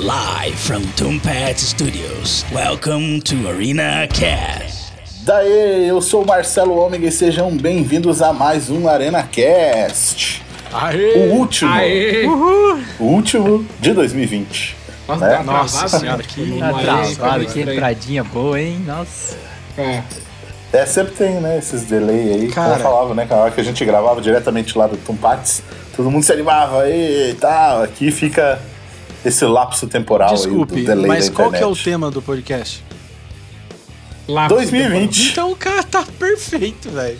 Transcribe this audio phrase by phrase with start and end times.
[0.00, 2.44] Live from Tombat Studios.
[2.52, 4.92] Welcome to Arena Cast.
[5.22, 10.42] Daí, eu sou o Marcelo Ômega e sejam bem-vindos a mais um Arena Cast.
[10.72, 11.28] Aê!
[11.28, 11.72] O último.
[11.72, 12.26] Aê!
[12.26, 14.76] O último de 2020.
[15.06, 15.36] Nossa, né?
[15.36, 16.24] tá Nossa senhora, né?
[16.26, 16.82] que tá é,
[17.14, 18.82] travado, tá que entradinha boa, hein?
[18.84, 19.36] Nossa.
[19.78, 20.02] É.
[20.72, 22.48] É, sempre tem, né, esses delay aí.
[22.48, 22.70] Cara.
[22.70, 25.62] Como eu falava, né, que a hora que a gente gravava diretamente lá do Tumpates,
[25.96, 27.84] todo mundo se animava e tal.
[27.84, 28.58] Aqui fica
[29.24, 32.20] esse lapso temporal aí Desculpe, do delay mas da qual que é o tema do
[32.20, 32.84] podcast?
[34.26, 35.30] Lá 2020.
[35.32, 37.18] Então, cara, tá perfeito, velho.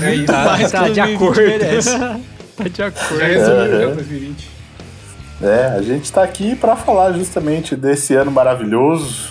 [0.00, 0.22] É.
[0.24, 1.40] Tá, mais tá que de 2020 acordo.
[1.40, 1.90] merece.
[2.56, 3.18] tá de acordo.
[3.18, 3.94] Já resumiu já Aham.
[3.94, 4.50] 2020.
[5.42, 9.30] É, a gente tá aqui pra falar justamente desse ano maravilhoso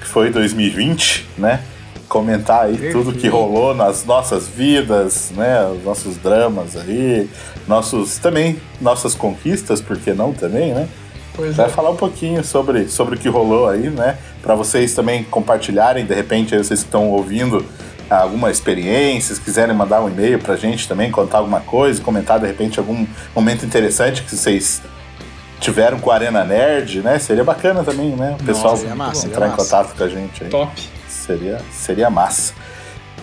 [0.00, 1.60] que foi 2020, né?
[2.08, 5.64] Comentar aí tudo que rolou nas nossas vidas, né?
[5.68, 7.30] Os nossos dramas aí,
[7.68, 10.88] nossos também nossas conquistas, por que não também, né?
[11.34, 11.68] Pois Vai é.
[11.68, 14.18] falar um pouquinho sobre, sobre o que rolou aí, né?
[14.42, 17.64] Pra vocês também compartilharem, de repente, aí vocês que estão ouvindo
[18.08, 22.46] alguma experiência, se quiserem mandar um e-mail pra gente também, contar alguma coisa, comentar de
[22.46, 24.82] repente algum momento interessante que vocês
[25.60, 27.18] tiveram com a Arena Nerd, né?
[27.18, 28.36] Seria bacana também, né?
[28.40, 30.50] O pessoal seria massa, entrar em contato com a gente aí.
[30.50, 30.72] Top.
[31.08, 32.54] Seria, seria massa.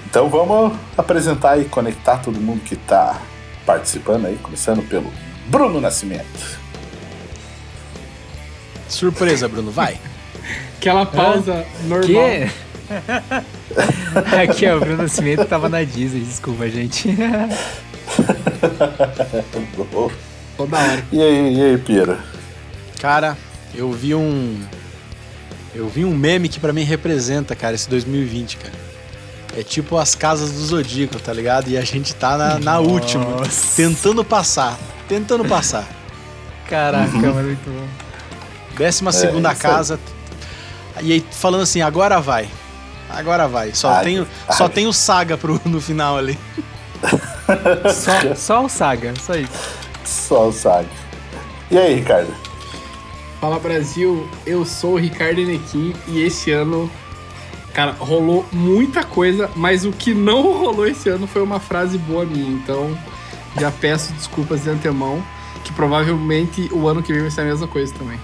[0.09, 3.19] Então vamos apresentar e conectar todo mundo que tá
[3.65, 5.11] participando aí, começando pelo
[5.47, 6.25] Bruno Nascimento.
[8.87, 9.99] Surpresa, Bruno, vai.
[10.77, 12.07] Aquela pausa normal.
[12.07, 12.49] Que?
[14.41, 17.09] Aqui, ó, o Bruno Nascimento tava na Disney, desculpa, gente.
[20.55, 21.03] Toda hora.
[21.11, 22.19] E aí, e aí, Pira?
[22.99, 23.37] Cara,
[23.75, 24.59] eu vi um.
[25.75, 28.73] Eu vi um meme que pra mim representa, cara, esse 2020, cara.
[29.55, 31.69] É tipo as casas do Zodíaco, tá ligado?
[31.69, 33.25] E a gente tá na, na última,
[33.75, 34.77] tentando passar.
[35.07, 35.87] Tentando passar.
[36.67, 38.06] Caraca, mano, muito bom.
[38.77, 39.73] Décima segunda É, isso aí.
[39.73, 39.99] casa.
[41.01, 42.47] E aí falando assim, agora vai.
[43.09, 43.73] Agora vai.
[43.73, 44.57] Só, Ai, tem, o- ai.
[44.57, 46.37] só tem o Saga pro, no final ali.
[47.93, 49.51] Só, só o Saga, só isso.
[50.03, 50.87] Só o Sag.
[51.71, 52.33] E aí, Ricardo?
[53.39, 56.89] Fala Brasil, eu sou o Ricardo Enequim e esse ano,
[57.73, 62.25] cara, rolou muita coisa, mas o que não rolou esse ano foi uma frase boa
[62.25, 62.49] minha.
[62.49, 62.97] Então,
[63.59, 65.23] já peço desculpas de antemão,
[65.63, 68.19] que provavelmente o ano que vem vai ser a mesma coisa também.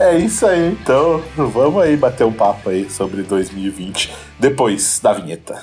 [0.00, 5.62] É isso aí, então vamos aí bater um papo aí sobre 2020 depois da vinheta.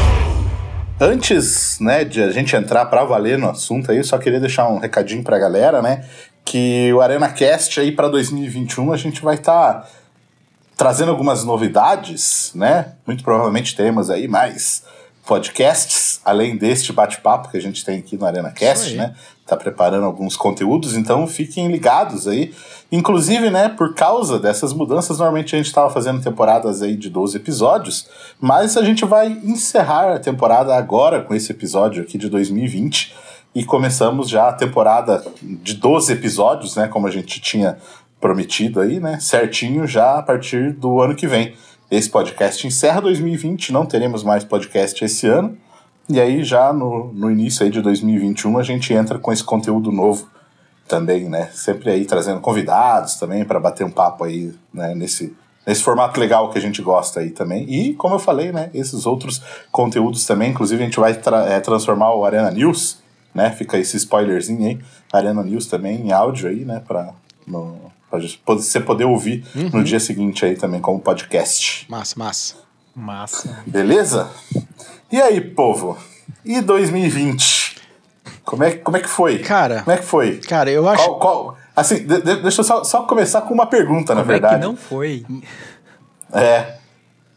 [1.03, 4.69] Antes, né, de a gente entrar pra valer no assunto aí, eu só queria deixar
[4.69, 6.05] um recadinho pra galera, né,
[6.45, 9.89] que o ArenaCast aí pra 2021 a gente vai estar
[10.77, 12.93] trazendo algumas novidades, né?
[13.07, 14.83] Muito provavelmente teremos aí mais
[15.25, 18.97] podcasts, além deste bate-papo que a gente tem aqui no Isso ArenaCast, aí.
[18.97, 19.15] né?
[19.51, 22.53] Tá preparando alguns conteúdos, então fiquem ligados aí.
[22.89, 27.35] Inclusive, né, por causa dessas mudanças, normalmente a gente estava fazendo temporadas aí de 12
[27.35, 28.07] episódios,
[28.39, 33.13] mas a gente vai encerrar a temporada agora com esse episódio aqui de 2020
[33.53, 37.77] e começamos já a temporada de 12 episódios, né, como a gente tinha
[38.21, 41.55] prometido aí, né, certinho já a partir do ano que vem.
[41.91, 45.57] Esse podcast encerra 2020, não teremos mais podcast esse ano.
[46.11, 49.91] E aí, já no, no início aí de 2021, a gente entra com esse conteúdo
[49.91, 50.27] novo
[50.87, 51.49] também, né?
[51.53, 54.93] Sempre aí trazendo convidados também para bater um papo aí, né?
[54.93, 55.33] Nesse,
[55.65, 57.63] nesse formato legal que a gente gosta aí também.
[57.73, 58.69] E, como eu falei, né?
[58.73, 59.41] Esses outros
[59.71, 62.97] conteúdos também, inclusive a gente vai tra- é, transformar o Arena News,
[63.33, 63.49] né?
[63.51, 64.79] Fica esse spoilerzinho aí,
[65.13, 66.81] Arena News também em áudio aí, né?
[66.85, 67.13] Pra,
[67.47, 67.77] no,
[68.09, 68.19] pra
[68.55, 71.85] você poder ouvir no dia seguinte aí também como podcast.
[71.89, 72.55] Massa, massa.
[72.93, 73.63] Massa.
[73.65, 74.29] Beleza?
[75.09, 75.97] E aí, povo?
[76.45, 77.75] E 2020?
[78.43, 79.39] Como é, como é que foi?
[79.39, 80.37] Cara, Como é que foi?
[80.37, 81.03] cara, eu acho.
[81.03, 84.31] Qual, qual- assim, de- de- deixa eu só, só começar com uma pergunta, na Como
[84.31, 84.55] é verdade.
[84.59, 85.25] que não foi?
[86.33, 86.75] É,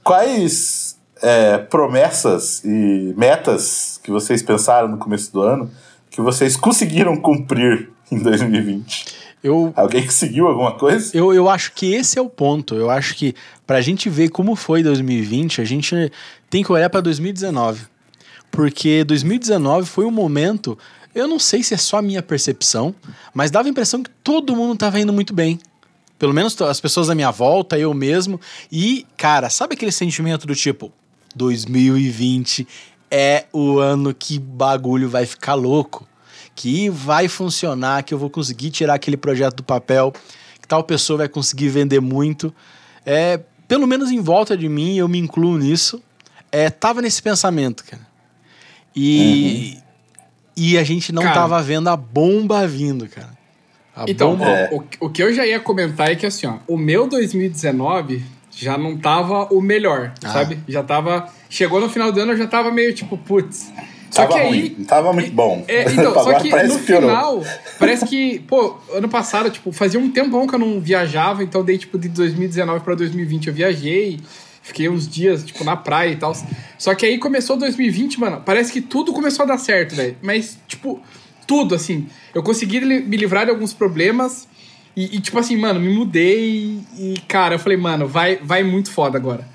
[0.03, 5.71] quais é, promessas e metas que vocês pensaram no começo do ano
[6.11, 9.25] que vocês conseguiram cumprir em 2020?
[9.43, 11.15] Eu, Alguém conseguiu alguma coisa?
[11.15, 12.75] eu, eu acho que esse é o ponto.
[12.75, 13.35] Eu acho que
[13.67, 16.11] pra gente ver como foi 2020, a gente
[16.49, 17.83] tem que olhar pra 2019.
[18.55, 20.79] Porque 2019 foi um momento,
[21.13, 22.95] eu não sei se é só a minha percepção,
[23.35, 25.59] mas dava a impressão que todo mundo tava indo muito bem.
[26.17, 28.41] Pelo menos as pessoas à minha volta, eu mesmo.
[28.71, 30.93] E, cara, sabe aquele sentimento do tipo,
[31.35, 32.69] 2020
[33.11, 36.07] é o ano que bagulho vai ficar louco?
[36.55, 40.13] Que vai funcionar, que eu vou conseguir tirar aquele projeto do papel,
[40.63, 42.55] que tal pessoa vai conseguir vender muito.
[43.05, 46.01] É, pelo menos em volta de mim, eu me incluo nisso.
[46.53, 48.14] É, tava nesse pensamento, cara.
[48.97, 49.79] E,
[50.57, 51.35] e a gente não Cara.
[51.35, 53.31] tava vendo a bomba vindo, cara.
[53.97, 54.49] A Então, bomba.
[54.51, 54.71] É.
[54.73, 58.79] o, o que eu já ia comentar é que assim, ó, o meu 2019 já
[58.79, 60.33] não tava o melhor, Ah.
[60.33, 60.59] sabe?
[60.69, 61.29] Já tava.
[61.51, 63.73] Chegou no final do ano, eu já tava meio tipo, putz.
[64.11, 64.49] Só Tava que aí.
[64.49, 65.65] ruim, tava muito bom.
[65.67, 67.43] É, então, só que no final,
[67.81, 71.77] parece que, pô, ano passado, tipo, fazia um tempão que eu não viajava, então dei,
[71.79, 74.21] tipo, de 2019 pra 2020 eu viajei,
[74.65, 76.35] fiquei uns dias, tipo, na praia e tal.
[76.77, 80.17] Só que aí começou 2020, mano, parece que tudo começou a dar certo, velho.
[80.23, 81.01] Mas, tipo,
[81.47, 82.09] tudo, assim.
[82.35, 84.49] Eu consegui me livrar de alguns problemas
[84.97, 88.91] e, e, tipo assim, mano, me mudei e, cara, eu falei, mano, vai, vai muito
[88.91, 89.47] foda agora.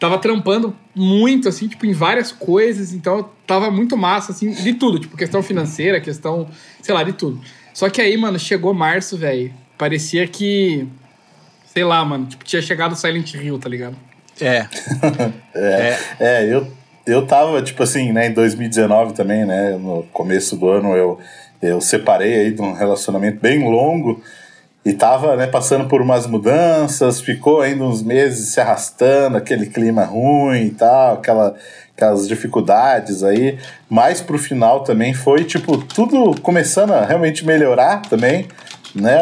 [0.00, 4.98] Tava trampando muito, assim, tipo, em várias coisas, então tava muito massa, assim, de tudo,
[4.98, 6.48] tipo, questão financeira, questão,
[6.82, 7.40] sei lá, de tudo.
[7.72, 10.86] Só que aí, mano, chegou março, velho, parecia que,
[11.66, 13.96] sei lá, mano, tipo, tinha chegado Silent Hill, tá ligado?
[14.40, 14.66] É.
[15.54, 16.66] É, é, eu,
[17.06, 21.18] eu tava, tipo assim, né, em 2019 também, né, no começo do ano eu,
[21.62, 24.22] eu separei aí de um relacionamento bem longo
[24.84, 30.04] e tava, né, passando por umas mudanças, ficou ainda uns meses se arrastando, aquele clima
[30.04, 31.56] ruim e tal, aquela,
[31.96, 38.46] aquelas dificuldades aí, mas pro final também foi, tipo, tudo começando a realmente melhorar também,
[39.00, 39.18] né,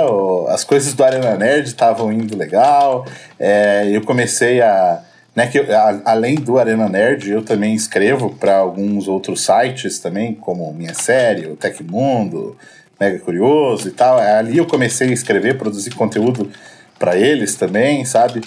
[0.49, 3.05] as coisas do Arena Nerd estavam indo legal,
[3.39, 5.03] é, eu comecei a,
[5.35, 9.99] né, que eu- a- além do Arena Nerd, eu também escrevo para alguns outros sites
[9.99, 12.57] também, como Minha Série, o Tecmundo,
[13.01, 14.19] Mega Curioso e tal.
[14.19, 16.51] Ali eu comecei a escrever, produzir conteúdo
[16.99, 18.41] para eles também, sabe?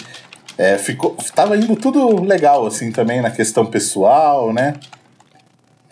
[0.56, 4.74] É, ficou, tava indo tudo legal, assim, também na questão pessoal, né?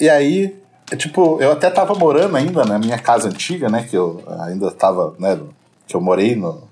[0.01, 0.57] E aí,
[0.91, 3.87] é, tipo, eu até tava morando ainda na minha casa antiga, né?
[3.89, 5.39] Que eu ainda tava, né?
[5.87, 6.63] Que eu morei no,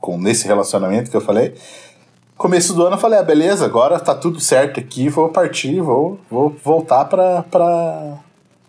[0.00, 1.54] com, nesse relacionamento que eu falei.
[2.36, 6.20] Começo do ano eu falei, ah, beleza, agora tá tudo certo aqui, vou partir, vou,
[6.30, 8.18] vou voltar pra, pra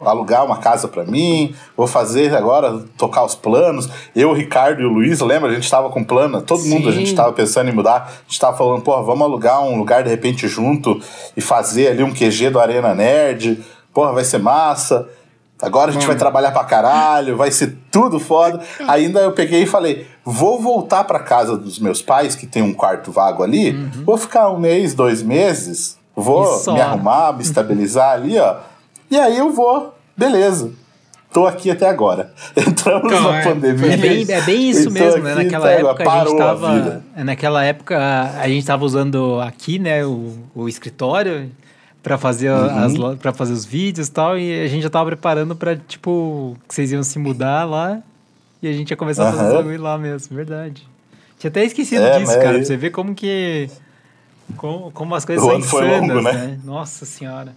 [0.01, 3.87] alugar uma casa pra mim, vou fazer agora, tocar os planos.
[4.15, 5.51] Eu, o Ricardo e o Luiz, lembra?
[5.51, 6.99] A gente tava com plano, todo mundo, a Sim.
[6.99, 10.09] gente tava pensando em mudar, a gente tava falando, porra, vamos alugar um lugar de
[10.09, 10.99] repente junto
[11.37, 13.63] e fazer ali um QG do Arena Nerd,
[13.99, 15.09] porra, vai ser massa.
[15.61, 18.61] Agora a gente vai trabalhar pra caralho, vai ser tudo foda.
[18.87, 22.73] Ainda eu peguei e falei: vou voltar pra casa dos meus pais, que tem um
[22.73, 23.73] quarto vago ali,
[24.05, 28.55] vou ficar um mês, dois meses, vou me arrumar, me estabilizar ali, ó.
[29.11, 30.71] E aí eu vou, beleza.
[31.33, 32.33] Tô aqui até agora.
[32.55, 33.93] Entramos Então, na é, pandemia.
[33.93, 35.35] É bem, é bem isso e tô mesmo, né?
[35.35, 35.91] Naquela agora.
[35.91, 36.73] época a gente tava.
[36.73, 37.03] vida.
[37.17, 41.51] Naquela época a gente tava usando aqui, né, o, o escritório
[42.09, 43.11] pra fazer Uhum.
[43.13, 46.57] as para fazer os vídeos e tal, e a gente já tava preparando pra, tipo,
[46.67, 47.99] que vocês iam se mudar lá
[48.63, 50.87] e a gente ia começar a fazer bagulho lá mesmo, verdade.
[51.37, 53.69] Tinha até esquecido É, disso, cara, aí- pra você ver como que
[54.57, 56.33] como, como as coisas O são insanas, longo, né?
[56.33, 56.59] né?
[56.65, 57.53] Nossa senhora.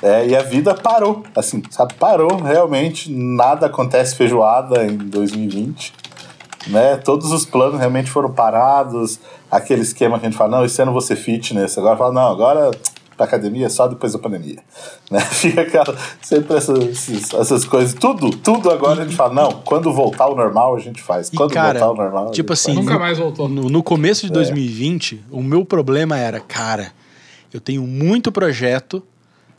[0.00, 1.94] É, e a vida parou, assim, sabe?
[1.94, 5.92] Parou, realmente, nada acontece feijoada em 2020,
[6.68, 6.96] né?
[6.98, 9.18] Todos os planos realmente foram parados,
[9.50, 12.70] aquele esquema que a gente fala, não, esse ano ser fitness, agora fala, não, agora
[13.16, 14.58] pra academia só depois da pandemia,
[15.10, 15.20] né?
[15.32, 20.24] Fica aquela, sempre essas, essas coisas, tudo, tudo agora a gente fala, não, quando voltar
[20.24, 22.74] ao normal a gente faz, E, quando cara, voltar ao normal a tipo gente assim,
[22.74, 22.86] faz.
[22.86, 23.48] Nunca mais voltou.
[23.48, 24.28] No, no começo É.
[24.28, 26.92] de 2020, o meu problema era, cara,
[27.52, 29.02] eu tenho muito projeto,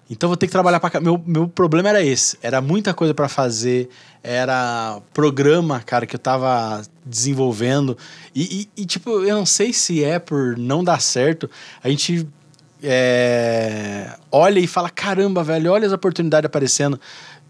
[0.09, 3.29] então vou ter que trabalhar para meu meu problema era esse, era muita coisa para
[3.29, 3.89] fazer,
[4.21, 7.97] era programa, cara, que eu tava desenvolvendo
[8.35, 11.49] e, e- e, tipo eu não sei se é por não dar certo,
[11.83, 12.27] a gente
[12.83, 16.99] é, olha e fala caramba, velho, olha as oportunidades aparecendo.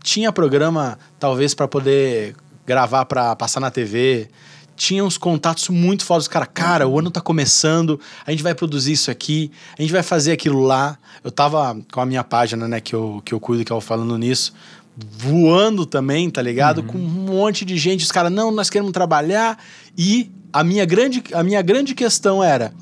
[0.01, 2.35] Tinha programa talvez para poder
[2.65, 4.29] gravar para passar na TV,
[4.75, 6.27] tinha uns contatos muito fodas.
[6.27, 10.03] Cara, cara, o ano tá começando, a gente vai produzir isso aqui, a gente vai
[10.03, 10.97] fazer aquilo lá.
[11.23, 13.81] Eu tava com a minha página, né, que eu, que eu cuido, que é o
[13.81, 14.53] Falando Nisso,
[14.95, 16.83] voando também, tá ligado?
[16.83, 18.03] Com um monte de gente.
[18.03, 19.57] Os caras, não, nós queremos trabalhar.
[19.97, 22.73] E a minha grande, a minha grande questão era,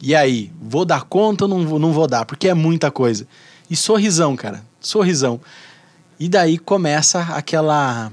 [0.00, 2.24] e aí, vou dar conta ou não, vou- não vou dar?
[2.24, 3.26] Porque é muita coisa.
[3.68, 5.40] E sorrisão, cara, sorrisão.
[6.18, 8.10] E daí começa aquela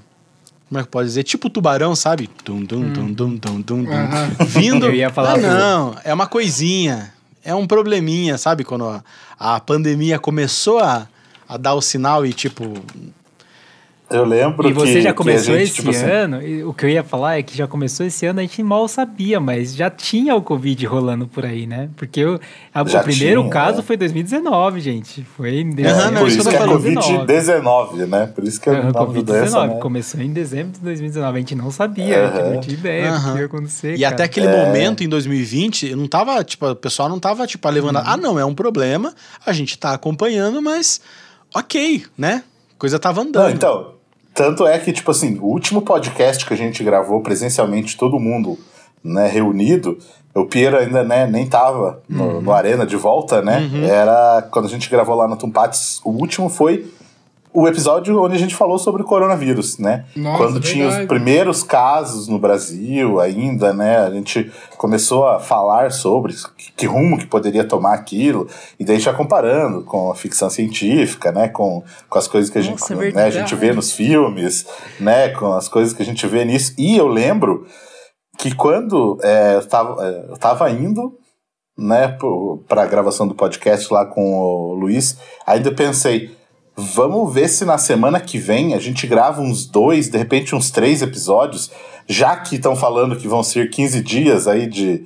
[0.69, 1.23] Como é que pode dizer?
[1.23, 2.27] Tipo tubarão, sabe?
[2.43, 3.91] Tum, tum, tum, tum, tum, tum, tum.
[3.91, 4.29] Aham.
[4.47, 4.85] Vindo.
[4.87, 7.13] Eu ia falar ah, não, é uma coisinha.
[7.43, 8.65] É um probleminha, sabe?
[8.65, 9.01] Quando a,
[9.39, 11.07] a pandemia começou a,
[11.47, 12.73] a dar o sinal e, tipo,
[14.09, 16.85] Eu lembro E você que, já começou gente, esse tipo assim, ano, e o que
[16.85, 19.89] eu ia falar é que já começou esse ano, a gente mal sabia, mas já
[19.89, 21.89] tinha o Covid rolando por aí, né?
[21.97, 22.39] Porque o,
[22.73, 23.83] a- o primeiro tinha, caso é.
[23.83, 25.23] foi em 2019, gente.
[25.35, 26.81] Foi em dezembro não, por isso que é falando.
[26.83, 28.27] Covid-19, né?
[28.27, 29.67] Por isso que é doença, Covid-19.
[29.73, 29.79] né?
[29.81, 31.35] Começou em dezembro de 2019.
[31.35, 32.53] A gente não sabia, a gente Aham.
[32.53, 33.33] não tinha ideia do Aham.
[33.33, 33.95] que ia acontecer.
[33.95, 34.13] E cara.
[34.15, 34.65] até aquele É.
[34.65, 37.97] momento, em 2020, eu não tava, tipo, o pessoal não tava, tipo, levando.
[37.97, 39.13] Ah, não, é um problema,
[39.45, 41.01] a gente tá acompanhando, mas
[41.53, 42.43] ok, né?
[42.77, 43.43] Coisa tava andando.
[43.43, 43.96] Não, então,
[44.37, 48.55] tanto é que, tipo assim, o último podcast que a gente gravou presencialmente, todo mundo
[49.03, 49.97] né, reunido,
[50.35, 52.41] o Piero ainda né, nem tava no, Uhum.
[52.41, 53.67] no Arena de volta, né?
[53.89, 56.85] Era quando a gente gravou lá no Tumpates, o último foi
[57.59, 60.05] o episódio onde a gente falou sobre o coronavírus, né?
[60.15, 61.07] Nossa, Quando tinha os verdade.
[61.07, 63.97] primeiros casos no Brasil ainda, né?
[63.97, 68.47] A gente começou a falar sobre que, que rumo que poderia tomar aquilo,
[68.79, 71.47] e daí já comparando com a ficção científica, né?
[71.47, 73.33] Com, com as coisas que a gente, Nossa, né, a verdade.
[73.39, 74.67] gente vê nos filmes,
[74.99, 75.29] né?
[75.29, 76.75] Com as coisas que a gente vê nisso.
[76.77, 77.65] E eu lembro
[78.37, 81.17] que quando é, eu, tava, é, eu tava indo
[81.75, 82.15] né,
[82.67, 86.37] para a gravação do podcast lá com o Luiz, ainda pensei,
[86.77, 90.69] vamos ver se na semana que vem a gente grava uns dois, de repente uns
[90.69, 91.71] três episódios,
[92.07, 95.05] já que estão falando que vão ser 15 dias aí de,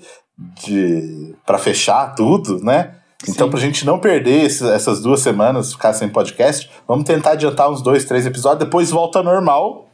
[0.63, 2.95] de para fechar tudo, né?
[3.29, 7.69] Então, pra gente não perder esse- essas duas semanas, ficar sem podcast, vamos tentar adiantar
[7.71, 9.87] uns dois, três episódios, depois volta normal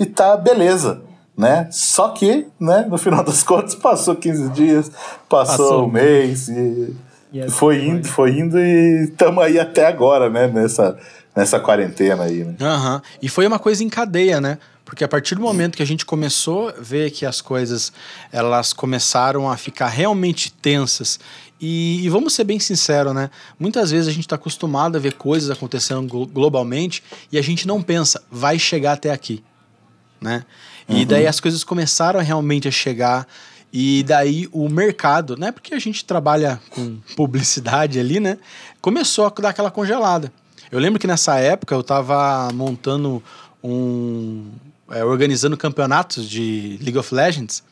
[0.00, 1.02] e tá beleza,
[1.36, 1.68] né?
[1.70, 4.90] Só que, né, no final das contas, passou 15 dias,
[5.28, 6.96] passou, Passou um mês e
[7.32, 10.96] E assim foi indo, foi indo e estamos aí até agora, né, nessa,
[11.34, 12.54] nessa quarentena aí, né?
[12.60, 13.02] Aham.
[13.20, 14.58] E foi uma coisa em cadeia, né?
[14.84, 17.92] Porque a partir do momento que a gente começou a ver que as coisas
[18.30, 21.18] elas começaram a ficar realmente tensas
[21.60, 23.28] e, e vamos ser bem sinceros, né?
[23.58, 27.02] Muitas vezes a gente está acostumado a ver coisas acontecendo glo- globalmente
[27.32, 29.42] e a gente não pensa, vai chegar até aqui,
[30.20, 30.44] né?
[30.88, 33.26] E daí as coisas começaram realmente a chegar
[33.72, 35.52] e daí o mercado, né?
[35.52, 38.38] Porque a gente trabalha com publicidade ali, né?
[38.80, 40.32] Começou a dar aquela congelada.
[40.70, 43.22] Eu lembro que nessa época eu tava montando
[43.62, 44.50] um.
[44.90, 47.62] é, organizando campeonatos de League of Legends.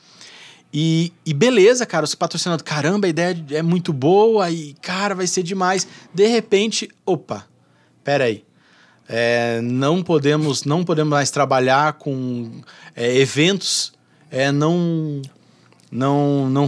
[0.72, 5.26] E, e beleza, cara, os patrocinadores, caramba, a ideia é muito boa e, cara, vai
[5.26, 5.86] ser demais.
[6.12, 7.46] De repente, opa,
[8.02, 8.44] pera aí.
[9.08, 12.50] É, não podemos não podemos mais trabalhar com
[12.96, 13.92] é, eventos
[14.30, 15.20] é, não
[15.94, 16.66] não não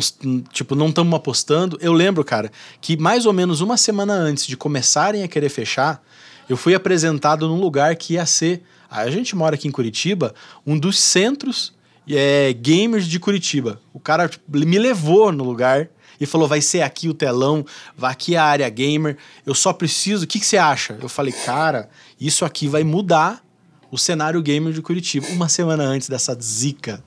[0.53, 4.57] tipo não estamos apostando eu lembro cara que mais ou menos uma semana antes de
[4.57, 6.01] começarem a querer fechar
[6.49, 10.33] eu fui apresentado num lugar que ia ser a gente mora aqui em Curitiba
[10.65, 11.75] um dos centros
[12.09, 15.91] é, gamers de Curitiba o cara tipo, me levou no lugar
[16.21, 17.65] e falou: vai ser aqui o telão,
[17.95, 19.19] vai aqui a área gamer.
[19.45, 20.25] Eu só preciso.
[20.25, 20.99] O que, que você acha?
[21.03, 23.45] Eu falei, cara, isso aqui vai mudar
[23.91, 25.27] o cenário gamer de Curitiba.
[25.29, 27.03] Uma semana antes dessa zica.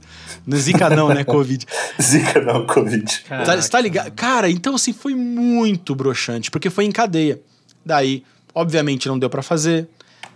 [0.46, 1.24] Não é zica, não, né?
[1.24, 1.66] Covid.
[2.02, 3.24] Zica não, Covid.
[3.28, 4.12] Tá, você tá ligado?
[4.12, 7.42] Cara, então assim, foi muito broxante, porque foi em cadeia.
[7.86, 9.88] Daí, obviamente, não deu pra fazer.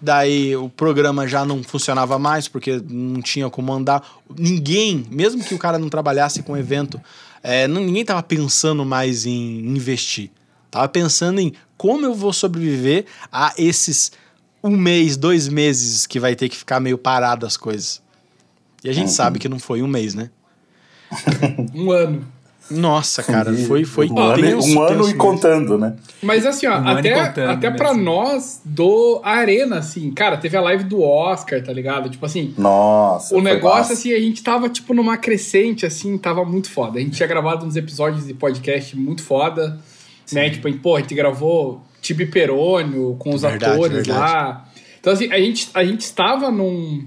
[0.02, 4.04] Daí o programa já não funcionava mais, porque não tinha como andar.
[4.38, 7.00] Ninguém, mesmo que o cara não trabalhasse com evento,
[7.42, 10.30] é, não- ninguém tava pensando mais em investir.
[10.70, 14.12] Tava pensando em como eu vou sobreviver a esses
[14.64, 18.02] um mês, dois meses que vai ter que ficar meio parado as coisas.
[18.84, 20.30] E a gente sabe que não foi um mês, né?
[21.76, 22.26] Um ano.
[22.72, 25.96] Nossa, cara, foi, foi um ano, tenso, um ano e contando, né?
[26.22, 28.02] Mas assim, ó, Um até, até pra assim.
[28.02, 32.10] nós do Arena, assim, cara, teve a live do Oscar, tá ligado?
[32.10, 33.36] Tipo assim, Nossa.
[33.36, 33.94] o negócio, massa.
[33.94, 37.00] assim, a gente tava, tipo, numa crescente, assim, tava muito foda.
[37.00, 39.78] A gente tinha gravado uns episódios de podcast muito foda,
[40.32, 40.50] né?
[40.50, 44.20] Tipo, pô, a gente gravou Tibi Perônio com os Verdade, atores verdade.
[44.20, 44.66] lá.
[45.00, 47.04] Então, assim, a gente, a gente estava num...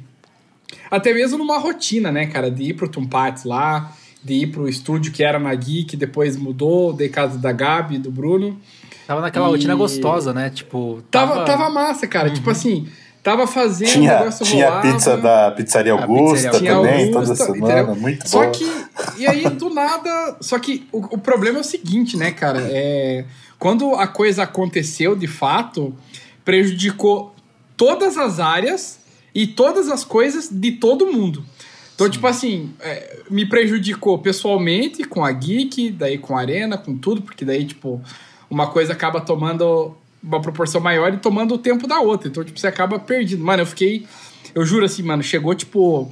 [0.90, 2.50] Até mesmo numa rotina, né, cara?
[2.50, 6.92] De ir pro Tumpates lá, de ir pro estúdio que era na Geek, depois mudou,
[6.92, 8.58] de casa da Gabi, do Bruno.
[9.06, 10.50] Tava naquela E- rotina gostosa, né?
[10.50, 12.30] Tipo, Tava, tava massa, cara.
[12.30, 12.88] Tipo assim,
[13.22, 14.92] tava fazendo o Tinha, negócio tinha rolava.
[14.92, 17.72] pizza da Pizzaria Augusta Pizzaria também, Augusta, toda semana.
[17.80, 17.96] entendeu?
[17.96, 18.50] Muito Só bom.
[18.50, 18.70] que,
[19.18, 20.36] e aí do nada.
[20.40, 22.60] Só que o, o problema é o seguinte, né, cara?
[22.70, 23.24] É,
[23.58, 25.94] quando a coisa aconteceu de fato,
[26.44, 27.34] prejudicou
[27.76, 29.00] todas as áreas
[29.34, 31.44] e todas as coisas de todo mundo.
[31.94, 36.96] Então, tipo assim, é, me prejudicou pessoalmente com a Geek, daí com a Arena, com
[36.96, 38.02] tudo, porque daí, tipo,
[38.50, 42.28] uma coisa acaba tomando uma proporção maior e tomando o tempo da outra.
[42.28, 43.42] Então, tipo, você acaba perdido.
[43.42, 44.06] Mano, eu fiquei
[44.56, 46.10] eu juro assim, mano, chegou tipo.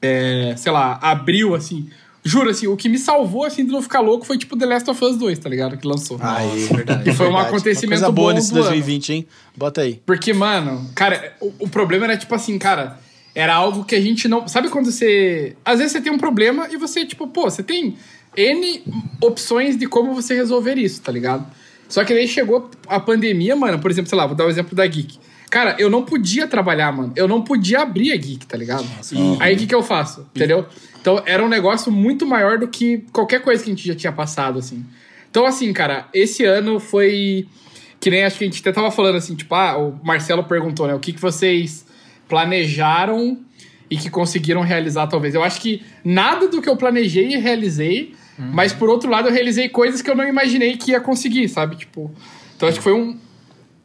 [0.00, 1.90] é, sei lá, abril, assim.
[2.24, 4.88] Juro, assim, o que me salvou, assim, de não ficar louco foi tipo The Last
[4.88, 5.76] of Us 2, tá ligado?
[5.76, 6.18] Que lançou.
[6.20, 7.02] Aí, verdade.
[7.10, 7.48] E foi um verdade.
[7.48, 8.68] acontecimento Uma coisa boa bom nesse do ano.
[8.68, 9.26] 2020, hein?
[9.56, 10.00] Bota aí.
[10.06, 13.00] Porque, mano, cara, o, o problema era tipo assim, cara,
[13.34, 14.46] era algo que a gente não.
[14.46, 15.56] Sabe quando você.
[15.64, 17.96] Às vezes você tem um problema e você, tipo, pô, você tem
[18.36, 18.84] N
[19.20, 21.44] opções de como você resolver isso, tá ligado?
[21.88, 24.74] Só que daí chegou a pandemia, mano, por exemplo, sei lá, vou dar o exemplo
[24.74, 25.18] da Geek.
[25.52, 27.12] Cara, eu não podia trabalhar, mano.
[27.14, 28.86] Eu não podia abrir a Geek, tá ligado?
[29.12, 30.26] E aí o que, que eu faço?
[30.34, 30.64] Entendeu?
[30.98, 34.12] Então era um negócio muito maior do que qualquer coisa que a gente já tinha
[34.12, 34.82] passado, assim.
[35.30, 37.46] Então, assim, cara, esse ano foi.
[38.00, 40.86] Que nem acho que a gente até tava falando assim, tipo, ah, o Marcelo perguntou,
[40.86, 40.94] né?
[40.94, 41.84] O que, que vocês
[42.26, 43.38] planejaram
[43.90, 45.34] e que conseguiram realizar, talvez.
[45.34, 49.32] Eu acho que nada do que eu planejei e realizei, mas por outro lado, eu
[49.34, 51.76] realizei coisas que eu não imaginei que ia conseguir, sabe?
[51.76, 52.10] Tipo.
[52.56, 53.18] Então acho que foi um.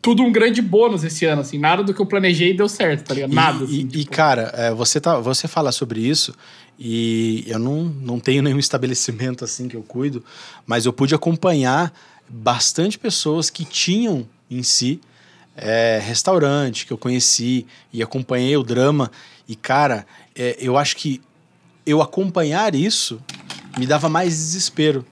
[0.01, 1.57] Tudo um grande bônus esse ano, assim.
[1.57, 3.33] Nada do que eu planejei deu certo, tá ligado?
[3.33, 3.59] Nada.
[3.61, 4.11] E, assim, e- e, tipo.
[4.11, 6.33] cara, é, você, tá, você fala sobre isso
[6.79, 10.23] e eu não, não tenho nenhum estabelecimento assim que eu cuido,
[10.65, 11.91] mas eu pude acompanhar
[12.29, 15.01] bastante pessoas que tinham em si
[15.55, 19.11] é, restaurante que eu conheci e acompanhei o drama.
[19.47, 21.19] E, cara, é, eu acho que
[21.85, 23.19] eu acompanhar isso
[23.77, 25.05] me dava mais desespero.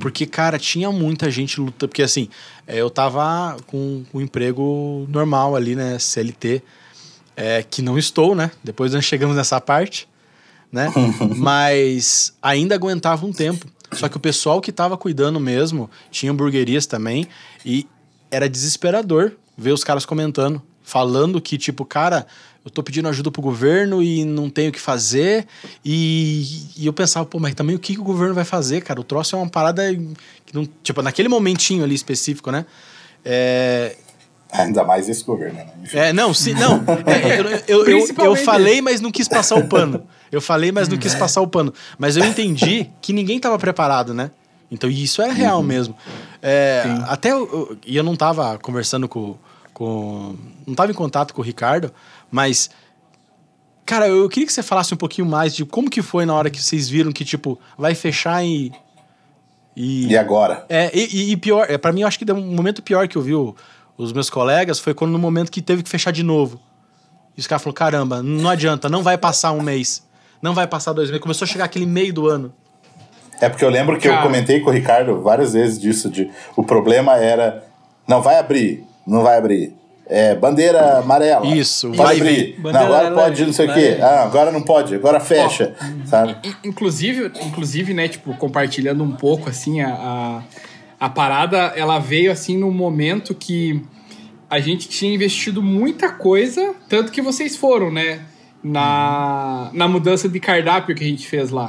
[0.00, 1.88] Porque, cara, tinha muita gente lutando.
[1.88, 2.28] Porque, assim,
[2.66, 5.98] é, eu tava com um emprego normal ali, né?
[5.98, 6.62] CLT.
[7.36, 8.50] é, que não estou, né?
[8.62, 10.08] Depois nós chegamos nessa parte,
[10.70, 10.92] né?
[11.36, 13.66] Mas ainda aguentava um tempo.
[13.92, 17.26] Só que o pessoal que tava cuidando mesmo tinha hamburguerias também.
[17.64, 17.86] E
[18.30, 22.26] era desesperador ver os caras comentando, falando que, tipo, cara,
[22.64, 25.46] eu tô pedindo ajuda pro governo e não tenho o que fazer.
[25.84, 29.00] E, e eu pensava, pô, mas também o que, que o governo vai fazer, cara?
[29.00, 29.82] O troço é uma parada
[30.46, 30.66] que não.
[30.82, 32.64] Tipo, naquele momentinho ali específico, né?
[33.24, 33.96] É,
[34.52, 35.66] Ainda mais esse governo, né?
[35.94, 36.84] É, não, se, não.
[37.06, 40.02] é, eu, eu, eu, eu falei, mas não quis passar o pano.
[40.30, 41.72] Eu falei, mas não quis passar o pano.
[41.98, 44.30] Mas eu entendi que ninguém estava preparado, né?
[44.70, 45.96] Então, e isso é real mesmo.
[46.42, 49.36] É, até eu, eu- e eu não tava conversando com,
[49.72, 50.34] com.
[50.66, 51.90] Não tava em contato com o Ricardo,
[52.32, 52.68] mas.
[53.84, 56.48] Cara, eu queria que você falasse um pouquinho mais de como que foi na hora
[56.48, 58.72] que vocês viram que, tipo, vai fechar e.
[59.76, 60.64] E, E agora?
[60.68, 63.16] é, e, e- pior, é, para mim, eu acho que deu um momento pior que
[63.16, 63.54] eu vi o-
[63.96, 66.60] os meus colegas foi quando no momento que teve que fechar de novo.
[67.36, 70.06] E os caras falaram: caramba, não adianta, não vai passar um mês.
[70.40, 71.22] Não vai passar dois meses.
[71.22, 72.52] Começou a chegar aquele meio do ano.
[73.40, 74.22] É porque eu lembro que eu Cara.
[74.24, 77.64] comentei com o Ricardo várias vezes disso, de o problema era
[78.06, 79.74] não vai abrir, não vai abrir.
[80.06, 81.46] É, bandeira amarela.
[81.46, 82.56] Isso, pode vai abrir.
[82.60, 82.72] vem.
[82.72, 83.98] Não, agora pode, não sei o quê.
[84.00, 86.36] Ah, agora não pode, agora fecha, sabe?
[86.44, 90.42] In- Inclusive, inclusive, né, tipo, compartilhando um pouco, assim, a, a,
[91.06, 93.80] a parada, ela veio, assim, num momento que
[94.50, 98.20] a gente tinha investido muita coisa, tanto que vocês foram, né,
[98.62, 101.68] na, na mudança de cardápio que a gente fez lá,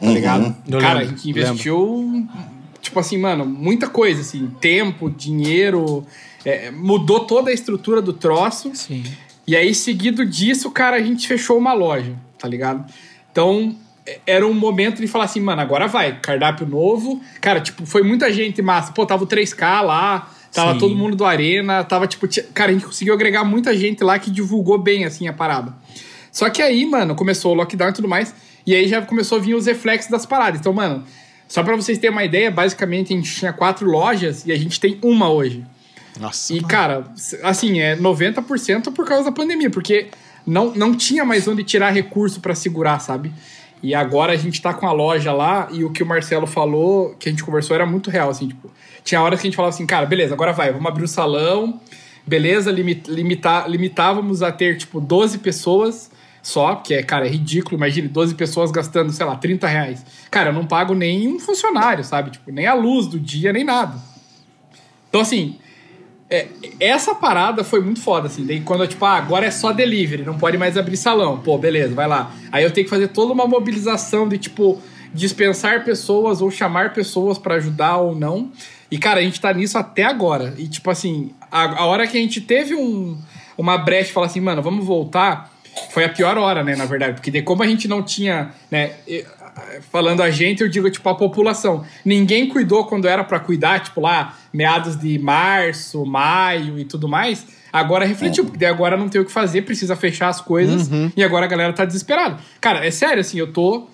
[0.00, 0.12] tá Uhum.
[0.14, 0.56] ligado?
[0.68, 2.26] Eu Cara, lembro, a gente investiu,
[2.82, 6.04] tipo assim, mano, muita coisa, assim, tempo, dinheiro,
[6.44, 8.70] é, mudou toda a estrutura do troço.
[8.74, 9.04] Sim.
[9.46, 12.84] E aí, seguido disso, cara, a gente fechou uma loja, tá ligado?
[13.32, 13.74] Então,
[14.06, 17.20] é- era um momento de falar assim, mano, agora vai, cardápio novo.
[17.40, 18.92] Cara, tipo, foi muita gente massa.
[18.92, 20.78] Pô, tava o 3K lá, tava Sim.
[20.78, 24.30] todo mundo do Arena, tava tipo, cara, a gente conseguiu agregar muita gente lá que
[24.30, 25.74] divulgou bem, assim, a parada.
[26.30, 28.34] Só que aí, mano, começou o lockdown e tudo mais,
[28.66, 30.60] e aí já começou a vir os reflexos das paradas.
[30.60, 31.04] Então, mano,
[31.48, 34.78] só pra vocês terem uma ideia, basicamente a gente tinha quatro lojas e a gente
[34.78, 35.64] tem uma hoje.
[36.18, 36.52] Nossa.
[36.52, 37.04] E, cara,
[37.42, 40.08] assim, é 90% por causa da pandemia, porque
[40.46, 43.32] não, não tinha mais onde tirar recurso pra segurar, sabe?
[43.82, 47.14] E agora a gente tá com a loja lá e o que o Marcelo falou,
[47.18, 48.70] que a gente conversou, era muito real, assim, tipo...
[49.04, 51.80] Tinha horas que a gente falava assim, cara, beleza, agora vai, vamos abrir o salão,
[52.26, 56.10] beleza, limi- limitar, limitávamos a ter, tipo, 12 pessoas
[56.42, 60.04] só, que é, cara, é ridículo, imagine, 12 pessoas gastando, sei lá, 30 reais.
[60.30, 62.30] Cara, eu não pago nem um funcionário, sabe?
[62.30, 63.96] Tipo, nem a luz do dia, nem nada.
[65.08, 65.56] Então, assim,
[66.30, 66.46] é,
[66.78, 68.44] essa parada foi muito foda, assim.
[68.44, 71.38] Daí quando eu, tipo, ah, agora é só delivery, não pode mais abrir salão.
[71.38, 72.32] Pô, beleza, vai lá.
[72.52, 74.80] Aí eu tenho que fazer toda uma mobilização de, tipo,
[75.12, 78.50] dispensar pessoas ou chamar pessoas pra ajudar ou não.
[78.90, 80.54] E, cara, a gente tá nisso até agora.
[80.58, 83.16] E, tipo assim, a, a hora que a gente teve um,
[83.56, 85.52] uma brecha e falar assim, mano, vamos voltar,
[85.90, 87.14] foi a pior hora, né, na verdade.
[87.14, 89.24] Porque daí, como a gente não tinha, né, e-
[89.90, 91.84] falando a gente, eu digo, tipo, a população.
[92.04, 97.46] Ninguém cuidou quando era pra cuidar, tipo, lá, meados de março, maio e tudo mais.
[97.72, 100.90] Agora refletiu, porque daí agora não tem o que fazer, precisa fechar as coisas.
[101.16, 102.38] E agora a galera tá desesperada.
[102.60, 103.86] Cara, é sério, assim, eu tô.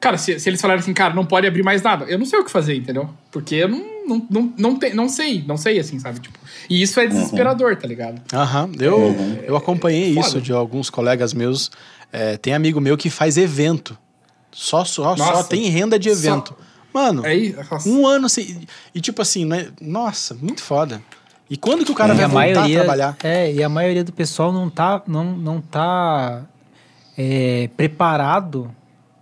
[0.00, 2.38] Cara, se, se eles falarem assim, cara, não pode abrir mais nada, eu não sei
[2.38, 3.10] o que fazer, entendeu?
[3.32, 6.20] Porque eu não, não, não, não, tem, não sei, não sei, assim, sabe?
[6.20, 6.38] Tipo,
[6.70, 8.22] e isso é desesperador, tá ligado?
[8.32, 10.26] Aham, eu, eu acompanhei Foda.
[10.26, 11.70] isso de alguns colegas meus.
[12.12, 13.98] É, tem amigo meu que faz evento.
[14.52, 16.56] Só, só, só tem renda de Só- evento.
[16.92, 18.66] Mano, Aí, nossa, um ano sem.
[18.94, 19.68] E tipo assim, né?
[19.80, 21.02] Nossa, muito foda.
[21.50, 23.16] E quando que o cara E vai a voltar maioria, a trabalhar?
[23.22, 26.42] É, e a maioria do pessoal não tá, não, não tá
[27.16, 28.70] é, preparado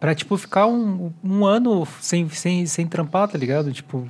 [0.00, 3.72] pra, tipo, ficar um, um ano sem, sem, sem trampar, tá ligado?
[3.72, 4.08] Tipo,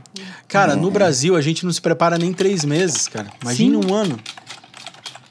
[0.49, 3.29] Cara, no Brasil a gente não se prepara nem três meses, cara.
[3.43, 3.91] Imagina Sim.
[3.91, 4.19] um ano.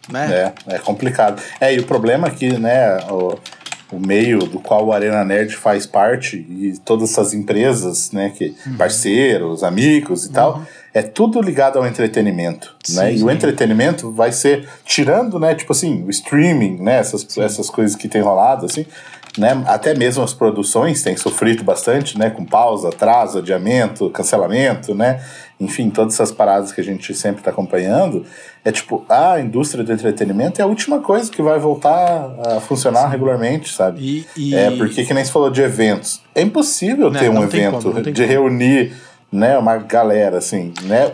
[0.10, 0.54] Né?
[0.68, 1.42] É, é complicado.
[1.60, 3.38] É, e o problema é que, né, o,
[3.92, 8.56] o meio do qual o Arena Nerd faz parte e todas essas empresas, né, que
[8.66, 8.78] Uhum.
[8.78, 13.14] parceiros, amigos e tal, é tudo ligado ao entretenimento, né?
[13.14, 17.96] E o entretenimento vai ser tirando, né, tipo assim, o streaming, né, essas, essas coisas
[17.96, 18.86] que tem rolado assim,
[19.38, 25.22] né, até mesmo as produções têm sofrido bastante, né, com pausa, atraso, adiamento, cancelamento, né?
[25.60, 28.26] Enfim, todas essas paradas que a gente sempre está acompanhando,
[28.64, 33.08] é tipo, a indústria do entretenimento é a última coisa que vai voltar a funcionar
[33.08, 34.26] regularmente, sabe?
[34.36, 36.22] E, e- É, porque que nem você falou de eventos.
[36.34, 38.28] É impossível Não, ter um evento como, de como.
[38.28, 38.94] reunir
[39.32, 41.12] né, uma galera, assim, né?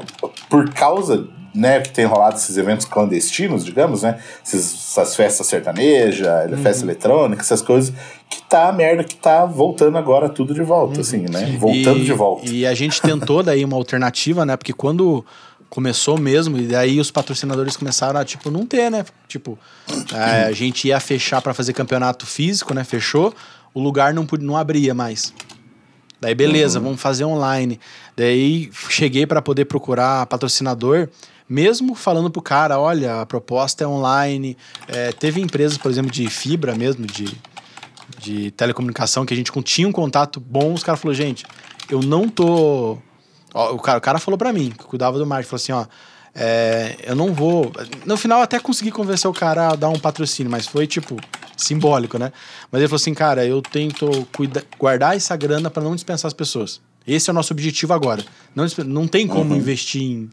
[0.49, 4.19] Por causa né, que tem rolado esses eventos clandestinos, digamos, né?
[4.45, 6.57] Esses, essas festas sertanejas, Uhum.
[6.57, 7.93] festa eletrônica, essas coisas,
[8.29, 11.57] que tá a merda que tá voltando agora tudo de volta, assim, né?
[11.59, 12.01] Voltando Uhum.
[12.01, 12.49] e, de volta.
[12.49, 14.55] E a gente tentou daí uma alternativa, né?
[14.55, 15.25] Porque quando
[15.69, 19.05] começou mesmo, e daí os patrocinadores começaram a, tipo, não ter, né?
[19.27, 19.57] Tipo,
[20.13, 22.83] é, a gente ia fechar pra fazer campeonato físico, né?
[22.83, 23.33] Fechou,
[23.73, 25.33] o lugar não, podia- não abria mais.
[26.19, 26.85] Daí, beleza, Uhum.
[26.85, 27.79] vamos fazer online.
[28.15, 31.07] Daí cheguei pra poder procurar patrocinador,
[31.51, 34.57] mesmo falando pro cara, olha, a proposta é online.
[34.87, 37.27] É, teve empresas, por exemplo, de fibra mesmo, de,
[38.19, 41.45] de telecomunicação, que a gente tinha um contato bom, os caras falaram, gente,
[41.89, 42.97] eu não tô.
[43.53, 45.85] Ó, o, cara, o cara falou pra mim, que cuidava do marketing, falou assim, ó.
[46.33, 47.69] é, eu não vou.
[48.05, 51.17] No final, até consegui convencer o cara a dar um patrocínio, mas foi tipo
[51.57, 52.31] simbólico, né?
[52.71, 56.33] Mas ele falou assim, cara, eu tento cuida- guardar essa grana pra não dispensar as
[56.33, 56.79] pessoas.
[57.05, 58.23] Esse é o nosso objetivo agora.
[58.55, 60.29] Não, não tem como investir em,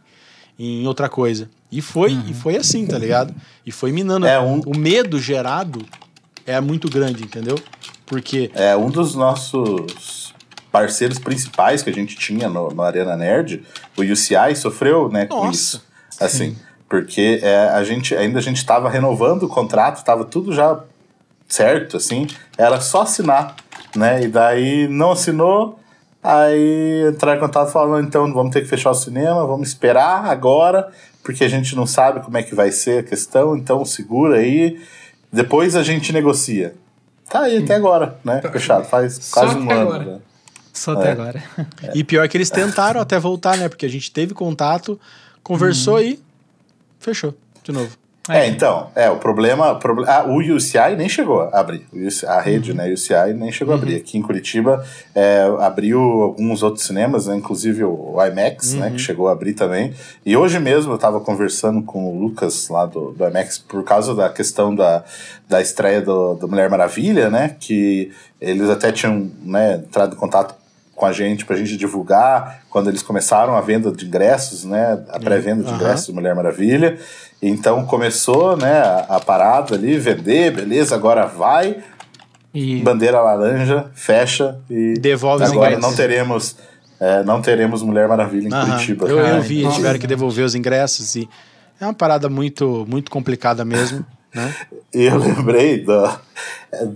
[0.59, 1.49] em outra coisa.
[1.71, 3.35] E foi, e foi assim, tá ligado?
[3.65, 4.27] E foi minando.
[4.27, 5.85] É, um- O medo gerado
[6.47, 7.57] é muito grande, entendeu?
[8.07, 8.51] Porque.
[8.55, 10.35] É, um dos nossos
[10.73, 13.63] parceiros principais que a gente tinha no, no Arena Nerd,
[13.97, 15.85] o UCI, sofreu né, com Nossa, isso.
[16.21, 16.57] Assim,
[16.89, 20.81] porque é, a gente ainda a gente estava renovando o contrato, estava tudo já
[21.49, 23.57] certo, assim, era só assinar,
[23.97, 24.23] né?
[24.23, 25.79] E daí não assinou,
[26.29, 30.89] aí entrar em contato falando, então vamos ter que fechar o cinema, vamos esperar agora,
[31.23, 34.79] porque a gente não sabe como é que vai ser a questão, então segura aí,
[35.33, 36.75] depois a gente negocia.
[37.31, 38.43] Tá aí até agora, né?
[38.53, 39.83] Fechado, faz Só quase um até ano.
[39.83, 40.05] agora.
[40.05, 40.21] né?
[40.73, 41.43] só até agora.
[41.95, 43.69] E pior que eles tentaram até voltar, né?
[43.69, 44.99] Porque a gente teve contato,
[45.43, 46.23] conversou e
[46.99, 47.97] fechou de novo.
[48.29, 49.75] É, então, é, o problema.
[49.77, 51.87] proble- ah, o UCI nem chegou a abrir.
[51.93, 52.89] O a rede, né?
[52.93, 53.97] UCI nem chegou a abrir.
[53.97, 58.91] Aqui em Curitiba é, abriu alguns outros cinemas, né, inclusive o IMAX, né?
[58.91, 59.93] Que chegou a abrir também.
[60.25, 64.15] E hoje mesmo eu estava conversando com o Lucas lá do, do IMAX por causa
[64.15, 65.05] da questão da,
[65.49, 67.57] da estreia do, do Mulher Maravilha, né?
[67.59, 70.55] Que eles até tinham né, entrado em contato
[70.95, 75.01] com a gente pra gente divulgar quando eles começaram a venda de ingressos, né?
[75.11, 75.77] A pré-venda de Aham.
[75.77, 76.99] ingressos do Mulher Maravilha.
[77.41, 81.77] Então começou, né, a, a parada ali, vender, beleza, agora vai,
[82.53, 85.91] E bandeira laranja, fecha e Devolve os agora ingressos.
[85.91, 86.57] não teremos
[87.01, 88.71] é, não teremos Mulher Maravilha em Aham.
[88.73, 89.07] Curitiba.
[89.09, 89.37] Eu, cara.
[89.37, 91.29] eu vi, tiveram que devolver os ingressos e
[91.81, 94.55] é uma parada muito, muito complicada mesmo, né?
[94.95, 96.03] E eu lembrei do,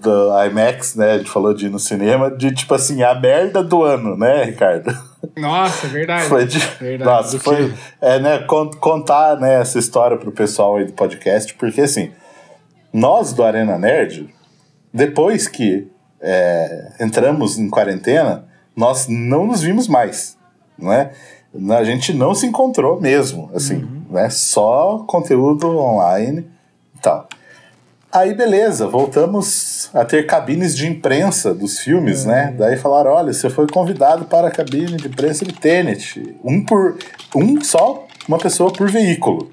[0.00, 1.12] do IMAX, né?
[1.12, 4.44] A gente falou de ir no cinema, de tipo assim, a merda do ano, né,
[4.44, 4.92] Ricardo?
[5.36, 6.24] Nossa, é verdade.
[6.28, 7.04] Foi de, Verdade.
[7.04, 11.54] nossa, Do foi é, né, con- contar né, essa história pro pessoal aí do podcast,
[11.54, 12.10] porque assim,
[12.92, 14.28] nós do Arena Nerd,
[14.92, 15.88] depois que
[16.20, 18.44] é, entramos em quarentena,
[18.76, 20.36] nós não nos vimos mais,
[20.78, 21.10] né?
[21.78, 24.30] A gente não se encontrou mesmo, assim, né?
[24.30, 26.46] Só conteúdo online
[27.02, 27.28] tal.
[28.14, 32.54] Aí, beleza, voltamos a ter cabines de imprensa dos filmes, né?
[32.58, 36.36] Daí falaram: olha, você foi convidado para a cabine de imprensa de Tenet.
[36.44, 36.98] Um por.
[37.34, 39.50] Um só, uma pessoa por veículo.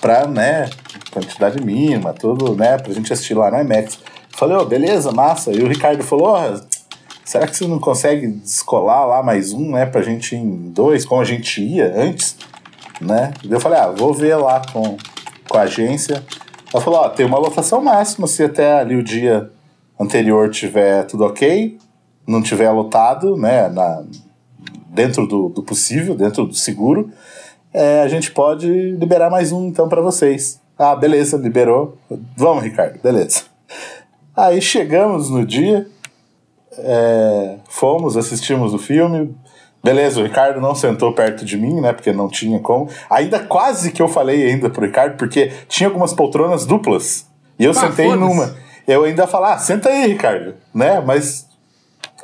[0.00, 0.70] Pra, né,
[1.10, 3.98] quantidade mínima, tudo, né, pra gente assistir lá no IMAX.
[4.30, 5.50] Falei, ô, beleza, massa.
[5.50, 6.56] E o Ricardo falou: ó,
[7.24, 11.04] será que você não consegue descolar lá mais um, né, pra gente ir em dois,
[11.04, 12.36] como a gente ia antes,
[13.00, 13.32] né?
[13.42, 14.96] E eu falei: ah, vou ver lá com,
[15.48, 16.22] com a agência.
[16.72, 19.50] Ela falou, ó, tem uma lotação máxima, se até ali o dia
[19.98, 21.78] anterior tiver tudo ok,
[22.26, 24.04] não tiver lotado, né, na,
[24.88, 27.10] dentro do, do possível, dentro do seguro,
[27.72, 30.60] é, a gente pode liberar mais um então para vocês.
[30.78, 31.96] Ah, beleza, liberou.
[32.36, 33.42] Vamos, Ricardo, beleza.
[34.36, 35.86] Aí chegamos no dia,
[36.76, 39.34] é, fomos, assistimos o filme.
[39.82, 41.92] Beleza, o Ricardo não sentou perto de mim, né?
[41.92, 42.88] Porque não tinha como.
[43.08, 47.26] Ainda quase que eu falei ainda pro Ricardo, porque tinha algumas poltronas duplas.
[47.58, 48.54] E eu Ah, sentei numa.
[48.86, 51.00] Eu ainda falar, ah, senta aí, Ricardo, né?
[51.00, 51.46] Mas.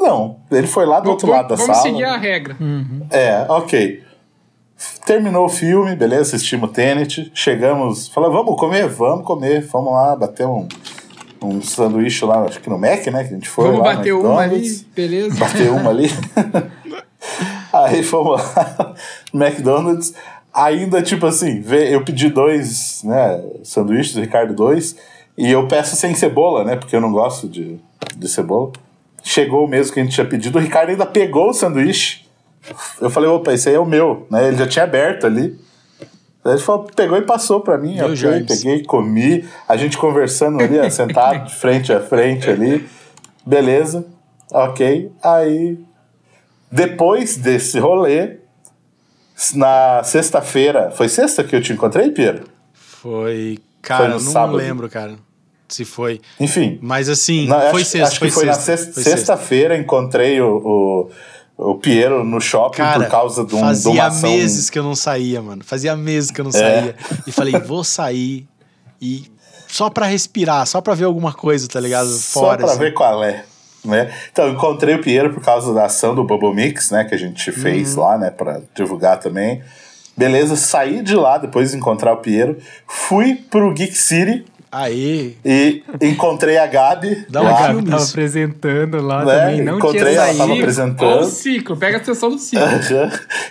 [0.01, 1.89] Não, ele foi lá do outro Vamos- lado da vamos sala.
[1.89, 2.57] seguir a regra.
[3.11, 4.03] É, ok.
[5.07, 8.89] Terminou o filme, beleza, assistimos Tenet, chegamos, falamos, vamos comer?
[8.89, 10.67] Vamos comer, vamos lá, bater um,
[11.43, 13.99] um sanduíche lá, acho que no Mac, né, que a gente foi Vamos lá no
[13.99, 15.39] bater uma ali, beleza?
[15.39, 16.11] Bater uma ali.
[17.83, 18.95] Aí fomos lá
[19.33, 20.15] no McDonald's,
[20.53, 24.97] ainda tipo assim, eu pedi dois, né, sanduíches, o Ricardo dois,
[25.37, 27.79] e eu peço sem cebola, né, porque eu não gosto de,
[28.17, 28.71] de cebola.
[29.23, 32.25] Chegou o mesmo que a gente tinha pedido, o Ricardo ainda pegou o sanduíche,
[33.01, 34.49] eu falei, opa, esse aí é o meu, né?
[34.49, 35.59] Ele já tinha aberto ali.
[36.45, 37.97] Ele falou, pegou e passou pra mim.
[37.97, 38.47] Meu ok, Jardim.
[38.47, 39.45] peguei, comi.
[39.69, 42.87] A gente conversando ali, sentado de frente a frente ali.
[43.47, 44.07] Beleza,
[44.51, 45.11] ok.
[45.23, 45.79] Aí,
[46.75, 48.39] depois desse rolê,
[49.55, 52.45] na sexta-feira, foi sexta que eu te encontrei, Piero?
[52.73, 53.59] Foi.
[53.83, 54.57] Cara, no não sábado.
[54.57, 55.15] lembro, cara.
[55.69, 56.21] Se foi.
[56.39, 58.09] Enfim, Mas assim, Não, foi acho, sexta.
[58.09, 59.19] acho foi que foi na sexta, sexta- foi sexta.
[59.19, 61.11] sexta-feira encontrei o,
[61.59, 64.31] o, o Piero no shopping Cara, por causa de, um, de fazia uma ação.
[64.31, 64.37] É.
[64.37, 65.63] meses que eu não saía, mano.
[65.65, 66.95] Fazia meses que eu não saía.
[67.27, 68.47] E falei, vou sair
[69.01, 69.25] e
[69.67, 72.09] só pra respirar, só pra ver alguma coisa, tá ligado?
[72.09, 72.59] Só Fora.
[72.59, 72.79] pra assim.
[72.79, 73.45] ver qual é.
[73.85, 74.11] Né?
[74.33, 77.05] Então, encontrei o Piero por causa da ação do Bubble Mix, né?
[77.05, 78.03] Que a gente fez Uhum.
[78.03, 78.31] lá, né?
[78.31, 79.61] Pra divulgar também.
[80.17, 82.57] Beleza, saí de lá depois de encontrar o Piero.
[82.87, 84.45] Fui pro Geek City
[84.77, 87.25] Aí, e encontrei a Gabi.
[87.29, 88.11] Dá um lá, A filme Gabi tava isso.
[88.11, 89.39] apresentando lá Né?
[89.39, 91.21] também, não Encontrei tinha ela, tava Ciclo, apresentando.
[91.21, 92.67] O ciclo, pega a atenção do ciclo.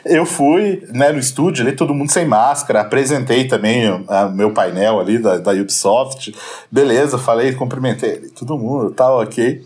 [0.06, 5.00] Eu fui né, no estúdio ali, todo mundo sem máscara, apresentei também o meu painel
[5.00, 6.36] ali da, da Ubisoft.
[6.70, 9.62] Beleza, falei, cumprimentei todo mundo, tal, ok.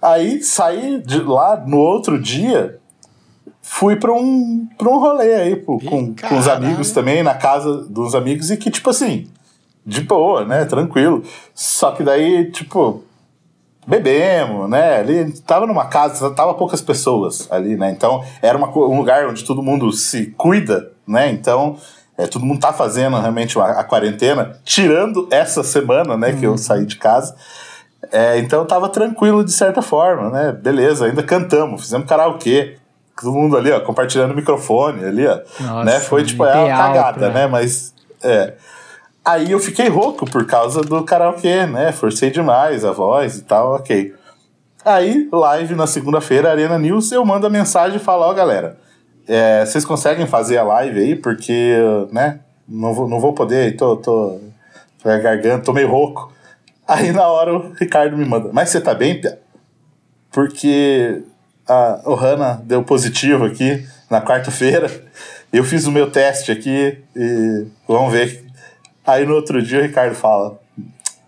[0.00, 2.78] Aí saí de lá no outro dia,
[3.60, 7.34] fui pra um, pra um rolê aí pô, Ih, com, com os amigos também, na
[7.34, 9.28] casa dos amigos, e que, tipo assim,
[9.84, 10.64] de boa, né?
[10.64, 11.22] Tranquilo.
[11.54, 13.04] Só que daí, tipo,
[13.86, 14.98] bebemos, né?
[14.98, 17.90] Ali tava numa casa, tava poucas pessoas ali, né?
[17.90, 21.30] Então era uma, um lugar onde todo mundo se cuida, né?
[21.30, 21.76] Então
[22.16, 26.32] é, todo mundo tá fazendo realmente a, a quarentena, tirando essa semana, né?
[26.32, 27.34] Que eu saí de casa.
[28.12, 30.52] É, então tava tranquilo de certa forma, né?
[30.52, 32.76] Beleza, ainda cantamos, fizemos karaokê.
[33.20, 35.38] Todo mundo ali, ó, compartilhando o microfone ali, ó.
[35.60, 36.00] Nossa, né?
[36.00, 37.46] Foi tipo, é uma cagada, pra- né?
[37.46, 38.54] Mas é.
[39.22, 41.92] Aí eu fiquei rouco por causa do karaokê, né?
[41.92, 44.14] Forcei demais a voz e tal, ok.
[44.82, 48.78] Aí, live na segunda-feira, Arena News, eu mando a mensagem e falo, ó, galera,
[49.28, 51.14] é, vocês conseguem fazer a live aí?
[51.16, 51.76] Porque,
[52.10, 54.40] né, não vou, não vou poder, tô, tô,
[55.02, 56.32] tô a garganta, tô meio rouco.
[56.90, 59.38] Aí, na hora, o Ricardo me manda, mas você tá bem, Pia?
[60.32, 61.22] Porque
[61.64, 64.90] a Ohana deu positivo aqui na quarta-feira,
[65.52, 68.44] eu fiz o meu teste aqui e vamos ver.
[69.06, 70.60] Aí, no outro dia, o Ricardo fala,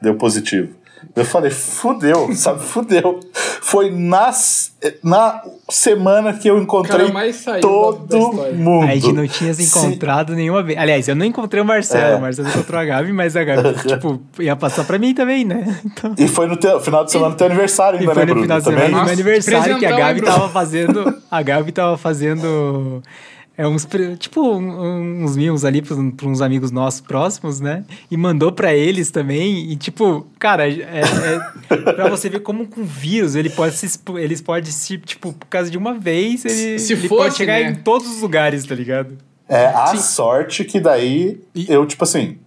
[0.01, 0.75] deu positivo.
[1.15, 2.65] Eu falei, fudeu, sabe?
[2.65, 3.21] Fudeu.
[3.61, 8.19] Foi nas, na semana que eu encontrei da todo
[8.55, 8.85] mundo.
[8.85, 10.79] A gente não tinha se encontrado nenhuma vez.
[10.79, 12.15] Aliás, eu não encontrei o Marcelo.
[12.15, 12.17] É.
[12.17, 15.79] O Marcelo encontrou a Gabi, mas a Gabi, tipo, ia passar pra mim também, né?
[15.85, 16.15] Então.
[16.19, 18.35] E foi no teu, final de semana do teu aniversário E ainda, foi né, no
[18.35, 18.43] Bruno?
[18.43, 18.87] final de Também?
[18.87, 21.23] semana do meu aniversário que a Gabi tava fazendo.
[21.31, 23.03] A Gabi tava fazendo.
[23.63, 23.87] É uns,
[24.19, 27.85] tipo, um- uns mimos ali pra, pra uns amigos nossos próximos, né?
[28.11, 29.71] E mandou pra eles também.
[29.71, 31.03] E, tipo, cara, é,
[31.71, 34.01] é pra você ver como com vírus ele pode se.
[34.17, 37.61] Eles podem se, tipo, por causa de uma vez, ele, Se ele fosse, pode chegar
[37.61, 37.71] né?
[37.71, 39.17] em todos os lugares, tá ligado?
[39.49, 42.39] É, a sorte que daí E- eu, tipo assim,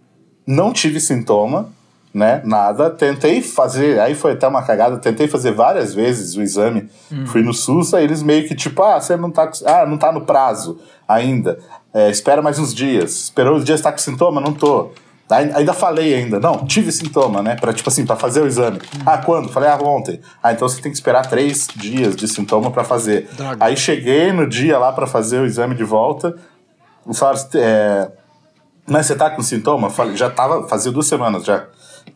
[0.45, 1.69] não tive sintoma,
[2.15, 2.41] né?
[2.45, 2.89] Nada.
[2.89, 6.89] Tentei fazer, aí foi até uma cagada, tentei fazer várias vezes o exame.
[7.25, 10.13] Fui no SUS, aí eles meio que tipo, ah, você não tá, ah, não tá
[10.13, 11.59] no prazo ainda.
[11.93, 13.23] É, espera mais uns dias.
[13.23, 14.39] Esperou os dias, tá com sintoma?
[14.39, 14.91] Não tô.
[15.29, 17.55] Ainda falei ainda, não, tive sintoma, né?
[17.59, 18.79] Pra, tipo assim, pra fazer o exame.
[19.05, 19.49] Ah, quando?
[19.49, 20.21] Falei, ah, ontem.
[20.41, 23.27] Ah, então você tem que esperar três dias de sintoma pra fazer.
[23.35, 23.57] Droga.
[23.59, 26.35] Aí cheguei no dia lá pra fazer o exame de volta.
[27.13, 28.11] Falaram, é,
[28.87, 29.89] mas você tá com sintoma?
[29.89, 31.65] Falei, já tava, fazia duas semanas já.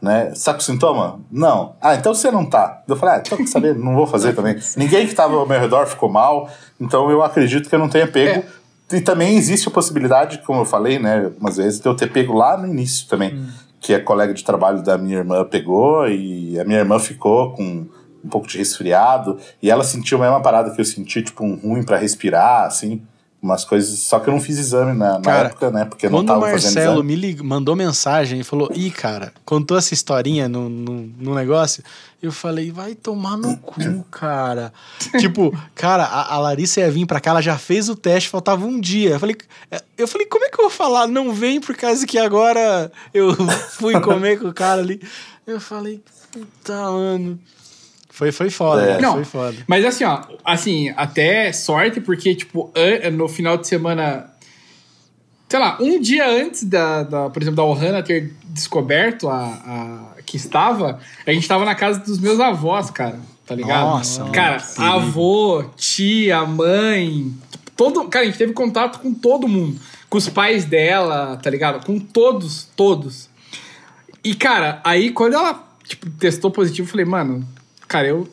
[0.01, 0.31] Né?
[0.45, 1.19] Com sintoma?
[1.29, 1.75] Não.
[1.81, 2.83] Ah, então você não tá.
[2.87, 4.57] Eu falei, ah, então quer saber, não vou fazer também.
[4.77, 8.07] Ninguém que tava ao meu redor ficou mal, então eu acredito que eu não tenha
[8.07, 8.43] pego.
[8.91, 12.33] E também existe a possibilidade, como eu falei, né, algumas vezes, de eu ter pego
[12.33, 13.45] lá no início também.
[13.79, 17.85] Que a colega de trabalho da minha irmã pegou e a minha irmã ficou com,
[18.23, 21.55] um pouco de resfriado, e ela sentiu a mesma parada que eu senti, tipo, um
[21.55, 23.01] ruim para respirar, assim,
[23.41, 23.99] umas coisas.
[23.99, 25.85] Só que eu não fiz exame na, na Cara, época, né?
[25.85, 27.07] Porque eu não Quando o tava fazendo Marcelo exame.
[27.07, 31.83] me lig- mandou mensagem e falou, ih, cara, contou essa historinha no, no, no negócio,
[32.21, 34.73] eu falei, vai tomar no cu, cara.
[35.19, 38.65] tipo, cara, a, a Larissa ia vir pra cá, ela já fez o teste, faltava
[38.65, 39.11] um dia.
[39.11, 39.37] Eu falei,
[39.97, 41.07] eu falei, como é que eu vou falar?
[41.07, 43.33] Não vem por causa que agora eu
[43.71, 45.01] fui comer com o cara ali.
[45.47, 47.39] Eu falei, puta, mano.
[48.19, 49.01] Foi, foi foda, É.
[49.01, 49.55] Não, foi foda.
[49.65, 52.69] Mas assim, ó, assim, até sorte, porque, tipo,
[53.13, 54.29] no final de semana.
[55.47, 60.21] Sei lá, um dia antes da, da por exemplo, da Ohana ter descoberto a, a-
[60.25, 63.17] que estava, a gente tava na casa dos meus avós, cara.
[63.47, 63.79] Tá ligado?
[63.85, 67.33] Nossa, Cara, avô, tia, mãe.
[67.77, 69.79] Todo, cara, a gente teve contato com todo mundo.
[70.09, 71.85] Com os pais dela, tá ligado?
[71.85, 73.29] Com todos, todos.
[74.23, 77.47] E, cara, aí quando ela, tipo, testou positivo, eu falei, mano,
[77.89, 78.25] cara, eu.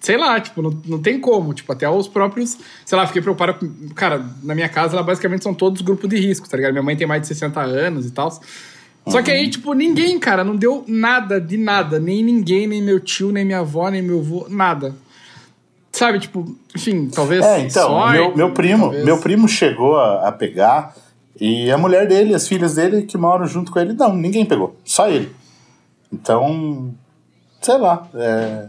[0.00, 1.54] Sei lá, tipo, não, não tem como.
[1.54, 2.58] Tipo, até os próprios.
[2.84, 3.56] Sei lá, fiquei preocupado.
[3.94, 6.72] Cara, na minha casa, ela basicamente são todos grupos de risco, tá ligado?
[6.72, 8.30] Minha mãe tem mais de 60 anos e tal.
[9.06, 11.98] Só que aí, tipo, ninguém, cara, não deu nada de nada.
[12.00, 14.94] Nem ninguém, nem meu tio, nem minha avó, nem meu avô, nada.
[15.92, 17.44] Sabe, tipo, enfim, talvez.
[17.44, 20.94] É, então, sorte, meu, meu primo, talvez- meu primo chegou a, a pegar
[21.40, 24.76] e a mulher dele, as filhas dele que moram junto com ele, não, ninguém pegou,
[24.84, 25.30] só ele.
[26.12, 26.92] Então,
[27.62, 28.66] sei lá, é,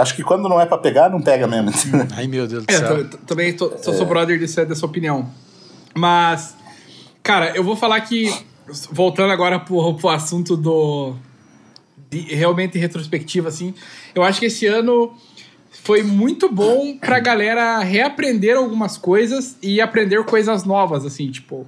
[0.00, 1.70] acho que quando não é pra pegar, não pega mesmo.
[2.16, 3.08] Ai, meu Deus do É, céu.
[3.08, 5.30] t- também tô, sou, sou brother dessa, dessa opinião.
[5.94, 6.54] Mas,
[7.22, 8.32] cara, eu vou falar que,
[8.90, 11.14] voltando agora pro, pro assunto do.
[12.10, 13.74] de- realmente retrospectiva, assim,
[14.14, 15.12] eu acho que esse ano
[15.82, 21.66] foi muito bom pra galera reaprender algumas coisas e aprender coisas novas, assim, tipo.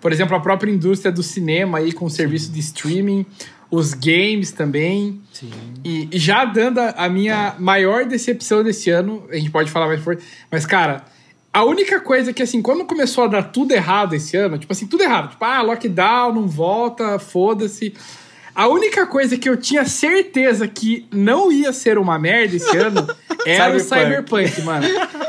[0.00, 3.26] Por exemplo, a própria indústria do cinema aí com o serviço de streaming,
[3.70, 5.20] os games também.
[5.32, 5.50] Sim.
[5.84, 10.24] E já dando a, minha maior decepção desse ano, a gente pode falar mais forte,
[10.50, 11.04] mas, cara,
[11.52, 14.86] a única coisa que, assim, quando começou a dar tudo errado esse ano, tipo assim,
[14.86, 17.94] tudo errado, tipo, ah, lockdown, não volta, foda-se.
[18.54, 23.06] A única coisa que eu tinha certeza que não ia ser uma merda esse ano
[23.46, 24.86] era o Cyberpunk, mano.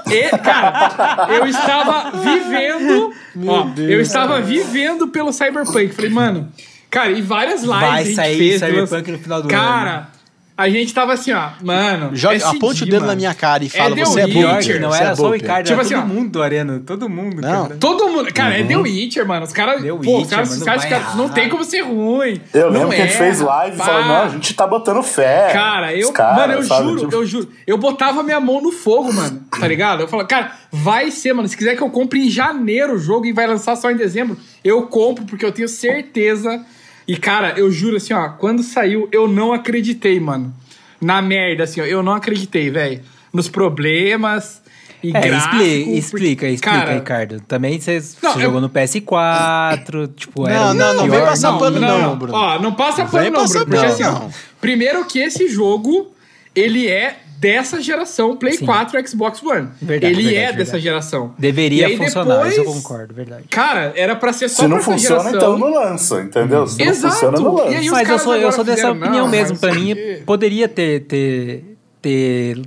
[0.10, 3.13] E, cara, eu estava vivendo.
[3.45, 5.89] ó, eu estava vivendo pelo Cyberpunk.
[5.89, 6.50] Falei, mano.
[6.89, 8.60] Cara, e várias lives Vai a gente sair fez.
[8.62, 10.08] Cyberpunk no final do cara, ano.
[10.56, 12.15] a gente tava assim, ó, mano.
[12.15, 13.08] Joga, é aponte o dedo mano.
[13.08, 14.50] na minha cara e fala, The você é Witcher, bom.
[14.50, 16.08] Pior que não era é só o Ricardo, Tipo era assim, todo ó.
[16.08, 16.82] mundo, Arena.
[16.86, 17.63] Todo mundo, Não.
[17.67, 17.78] cara.
[17.78, 18.34] Todo mundo.
[18.34, 19.45] Cara, é The Witcher, mano.
[19.45, 19.82] Os caras.
[19.82, 22.41] Pô, os Witcher, caras, mano, os caras, os caras- não tem como ser ruim.
[22.54, 24.65] Eu Não lembro que a gente é, fez live e falou, não, a gente tá
[24.65, 25.50] botando fé.
[25.52, 26.08] Cara, eu.
[26.08, 26.88] Os caras, mano, eu sabe?
[26.88, 27.50] juro, Tipo, eu juro.
[27.67, 29.41] Eu botava minha mão no fogo, mano.
[29.60, 30.02] Tá ligado?
[30.04, 31.47] Eu falava, cara, vai ser, mano.
[31.50, 34.38] Se quiser que eu compre em janeiro o jogo e vai lançar só em dezembro,
[34.63, 36.65] eu compro, porque eu tenho certeza.
[37.08, 40.54] E, cara, eu juro assim, ó, quando saiu, eu não acreditei, mano.
[41.00, 41.86] Na merda, assim, ó.
[41.86, 43.02] Eu não acreditei, velho.
[43.32, 44.62] Nos problemas.
[45.04, 47.39] E É, gráfico, explica, porque- explica, explica, cara, Ricardo.
[47.41, 51.17] Também você Não, eu- jogou no PS4, tipo, Não, era não, não, pior.
[51.17, 52.34] vem passar pano não, Bruno.
[52.36, 53.65] Ó, não passa pano não, Bruno.
[53.65, 54.32] Porque pano, assim, ó, não.
[54.60, 56.12] primeiro que esse jogo,
[56.56, 58.65] ele é dessa geração Play Sim.
[58.65, 59.69] 4 e Xbox One.
[59.82, 60.58] Verdade, ele verdade, é verdade.
[60.58, 61.34] dessa geração.
[61.38, 63.43] Deveria aí funcionar, isso eu depois- concordo, verdade.
[63.50, 65.38] Cara, era pra ser só Se não funciona, geração.
[65.38, 66.65] então não lança, entendeu?
[66.67, 67.13] Se não Exato.
[67.13, 67.78] funciona, não E lança.
[67.78, 69.58] aí Mas eu sou, eu sou dessa fizeram, opinião não, mesmo.
[69.58, 72.62] Pra mim, aqui- poderia ter, ter, ter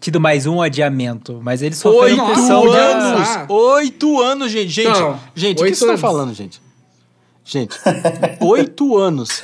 [0.00, 1.40] tido mais um adiamento.
[1.42, 2.78] Mas eles Oito sofreram Nossa, pressão podia de...
[2.92, 3.28] anos!
[3.48, 4.68] Oito anos, gente.
[4.68, 6.00] Gente, Não, gente, o que oito vocês estão anos.
[6.00, 6.62] falando, gente?
[7.44, 7.76] Gente,
[8.40, 9.42] oito anos.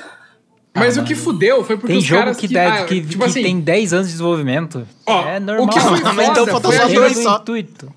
[0.75, 3.23] Mas o que fudeu foi porque Tem os jogo caras que, que, ah, que, tipo
[3.23, 4.89] que assim, tem 10 anos de desenvolvimento.
[5.05, 5.69] Ó, é o normal.
[5.69, 7.37] que foi Mas então foda falta foi só dois o só.
[7.39, 7.93] intuito.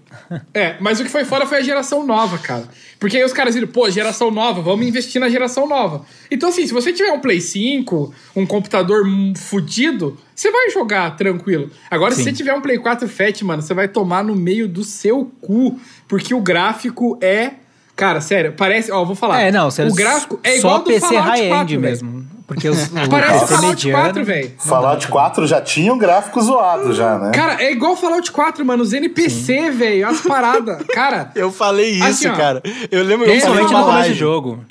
[0.54, 2.68] É, mas o que foi fora foi a geração nova, cara.
[3.00, 6.04] Porque aí os caras viram, pô, geração nova, vamos investir na geração nova.
[6.32, 9.06] Então, assim, se você tiver um Play 5, um computador
[9.38, 11.70] fudido, você vai jogar tranquilo.
[11.92, 12.24] Agora, se Sim.
[12.24, 15.80] você tiver um Play 4 Fat, mano, você vai tomar no meio do seu cu.
[16.08, 17.52] Porque o gráfico é.
[17.96, 18.92] Cara, sério, parece.
[18.92, 19.42] Ó, eu vou falar.
[19.42, 21.82] É, não, você O gráfico é igual só do PC Fallout high-end 4, velho.
[21.82, 22.35] mesmo.
[22.48, 24.04] Porque os, o Parece PC Fallout mediano...
[24.04, 24.52] 4, velho.
[24.60, 27.32] Fallout 4 já tinha um gráfico zoado já, né?
[27.34, 28.84] Cara, é igual Fallout 4, mano.
[28.84, 30.84] Os NPC, velho, as paradas.
[30.94, 32.62] Cara, Eu falei isso, Assim, cara.
[32.92, 34.20] Eu lembro, eu falei é Principalmente numa no começo do live.
[34.20, 34.66] jogo.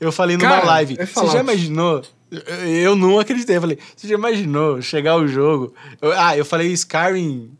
[0.00, 0.96] Eu falei numa Cara, live.
[0.98, 2.02] é você já imaginou?
[2.30, 3.56] Eu- Eu não acreditei.
[3.56, 5.74] Eu falei, você já imaginou chegar o jogo?
[6.00, 7.50] Eu- ah, eu falei Skyrim.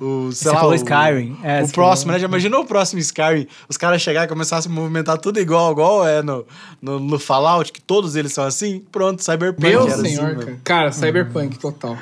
[0.00, 1.36] O, sei Você lá, falou o, Skyrim.
[1.42, 2.12] É, o próximo, falou.
[2.14, 2.18] né?
[2.20, 3.46] Já imaginou o próximo Skyrim?
[3.68, 6.46] Os caras chegarem e começarem a se movimentar tudo igual, igual é no,
[6.80, 8.82] no, no Fallout, que todos eles são assim?
[8.90, 10.46] Pronto, Cyberpunk meu era senhor, assim, cara.
[10.46, 10.60] mano.
[10.64, 11.96] Cara, Cyberpunk total.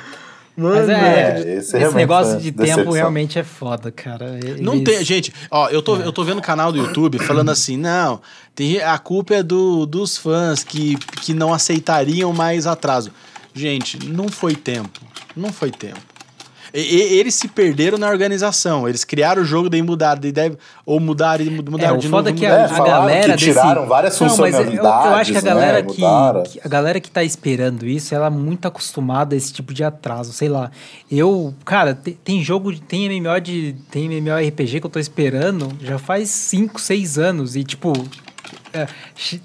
[0.61, 2.77] Mas é, É, esse esse, realmente negócio é de decepção.
[2.83, 4.37] tempo realmente é foda, cara.
[4.59, 7.49] Não Eles- tem, gente, ó, eu tô, eu tô vendo o canal do YouTube falando
[7.49, 8.19] assim, não,
[8.53, 13.09] tem, a culpa é do, dos fãs que, que não aceitariam mais atraso.
[13.53, 14.99] Gente, não foi tempo.
[15.33, 15.99] Não foi tempo.
[16.73, 18.87] E- e- eles se perderam na organização.
[18.87, 22.01] Eles criaram o jogo, daí mudaram, daí deve, ou mudaram e mud- mudaram É, o
[22.01, 22.37] de foda novo.
[22.37, 25.11] é que a, É, de a galera que tiraram várias Não, mas eu- eu, funcionalidades,
[25.19, 26.43] acho que a né, galera que, mudaram.
[26.43, 29.83] que- a galera que tá esperando isso, ela é muito acostumada a esse tipo de
[29.83, 30.69] atraso, sei lá.
[31.11, 35.97] Eu, cara, te- tem jogo, tem MMO de tem MMORPG que eu tô esperando já
[35.97, 37.93] faz 5, 6 anos e tipo
[38.73, 38.87] é,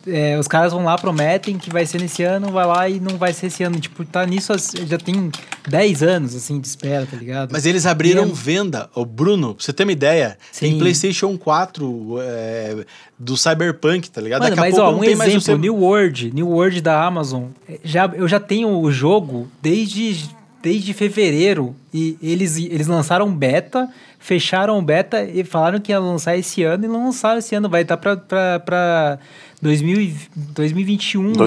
[0.07, 3.17] é, os caras vão lá, prometem que vai ser nesse ano, vai lá e não
[3.17, 3.79] vai ser esse ano.
[3.81, 4.53] Tipo, tá nisso
[4.87, 5.31] já tem
[5.69, 7.51] 10 anos, assim, de espera, tá ligado?
[7.53, 8.91] Mas eles abriram E é- venda.
[8.95, 10.79] O Bruno, pra você ter uma ideia, tem Sim.
[10.79, 12.85] PlayStation 4 é,
[13.19, 14.43] do Cyberpunk, tá ligado?
[14.43, 17.45] Mano, Daqui mas ó, um tem exemplo, seu- New World, New World da Amazon.
[17.69, 20.29] é, Já, eu já tenho o jogo desde,
[20.65, 23.87] desde fevereiro e eles, eles lançaram beta,
[24.19, 27.69] fecharam beta e falaram que ia lançar esse ano e não lançaram esse ano.
[27.69, 29.19] Vai estar pra, pra, pra
[29.61, 31.39] 2000, e- 2021, metade de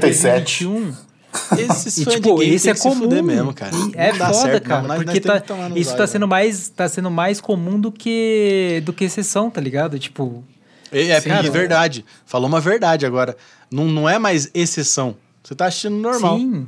[0.00, 0.64] 2077.
[0.64, 1.04] 2021.
[1.58, 2.94] Esses E, tipo, esse é comum.
[3.02, 3.72] fuder mesmo, cara.
[3.76, 4.94] E é foda, certo cara.
[4.94, 5.42] porque tá,
[5.74, 6.30] isso tá sendo, né?
[6.30, 9.98] mais, tá sendo mais comum do que, do que exceção, tá ligado?
[9.98, 10.42] Tipo,
[10.90, 11.50] É, é, Sim, é cara.
[11.50, 12.04] verdade.
[12.24, 13.36] Falou uma verdade agora.
[13.70, 15.16] Não, não é mais exceção.
[15.42, 16.38] Você tá assistindo normal.
[16.38, 16.66] sim.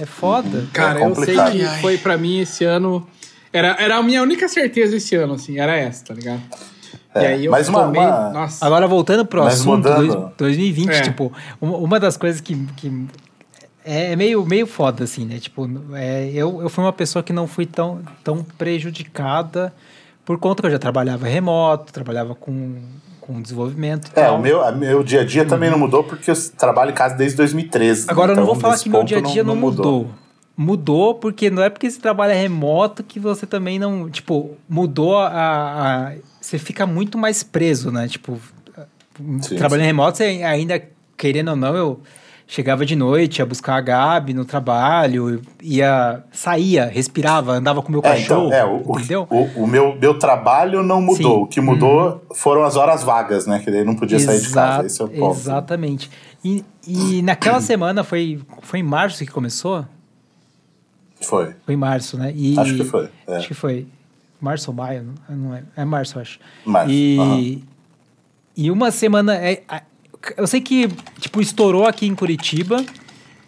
[0.00, 0.66] É foda.
[0.72, 3.06] Cara, É eu sei que foi pra mim esse ano.
[3.52, 6.42] Era, era a minha única certeza esse ano, assim, era essa, tá ligado?
[7.14, 8.00] e É, aí eu mas uma- tomei.
[8.00, 8.66] uma- Nossa.
[8.66, 10.06] Agora, voltando pro Mas assunto, mudando.
[10.08, 11.00] dois- 2020, É.
[11.02, 13.06] tipo, uma, uma das coisas que, que
[13.84, 15.38] é meio, meio foda, assim, né?
[15.38, 19.72] Tipo, é, eu, eu fui uma pessoa que não fui tão, tão prejudicada
[20.24, 22.78] por conta que eu já trabalhava remoto, trabalhava com,
[23.26, 24.36] com desenvolvimento É, tal.
[24.36, 27.14] o meu, a- meu dia a dia também não mudou porque eu trabalho em casa
[27.14, 28.04] desde 2013.
[28.08, 30.10] Agora, eu não então vou falar que meu dia a dia não, mudou.
[30.54, 34.10] Mudou porque não é porque você trabalha remoto que você também não.
[34.10, 35.28] Tipo, mudou a.
[35.28, 38.06] a- você fica muito mais preso, né?
[38.08, 38.38] Tipo,
[39.40, 40.82] Sim, trabalhando remoto, você ainda,
[41.16, 42.00] querendo ou não, eu
[42.46, 46.22] chegava de noite, ia buscar a Gabi no trabalho, ia.
[46.32, 48.46] saía, respirava, andava com o meu É, cachorro.
[48.48, 49.26] então, é, o, entendeu?
[49.30, 51.16] o, o meu, meu trabalho não mudou.
[51.16, 51.24] Sim.
[51.24, 51.42] Uhum.
[51.42, 53.60] O que mudou foram as horas vagas, né?
[53.60, 54.84] Que daí não podia sair de casa.
[54.84, 55.36] Exa- Esse é o ponto.
[55.38, 56.10] Exatamente.
[56.44, 59.84] E, e naquela semana foi, foi em março que começou?
[61.22, 61.54] Foi.
[61.64, 62.32] Foi em março, né?
[62.36, 63.36] E, Acho que foi, é.
[63.36, 63.86] Acho que foi.
[64.40, 65.06] Março ou maio?
[65.28, 65.66] não- lembro.
[65.74, 66.38] É março, eu acho.
[66.66, 67.60] Março, E, aham.
[68.56, 69.34] e uma semana.
[69.36, 69.80] É, a-
[70.36, 70.88] eu sei que,
[71.20, 72.84] tipo, estourou aqui em Curitiba.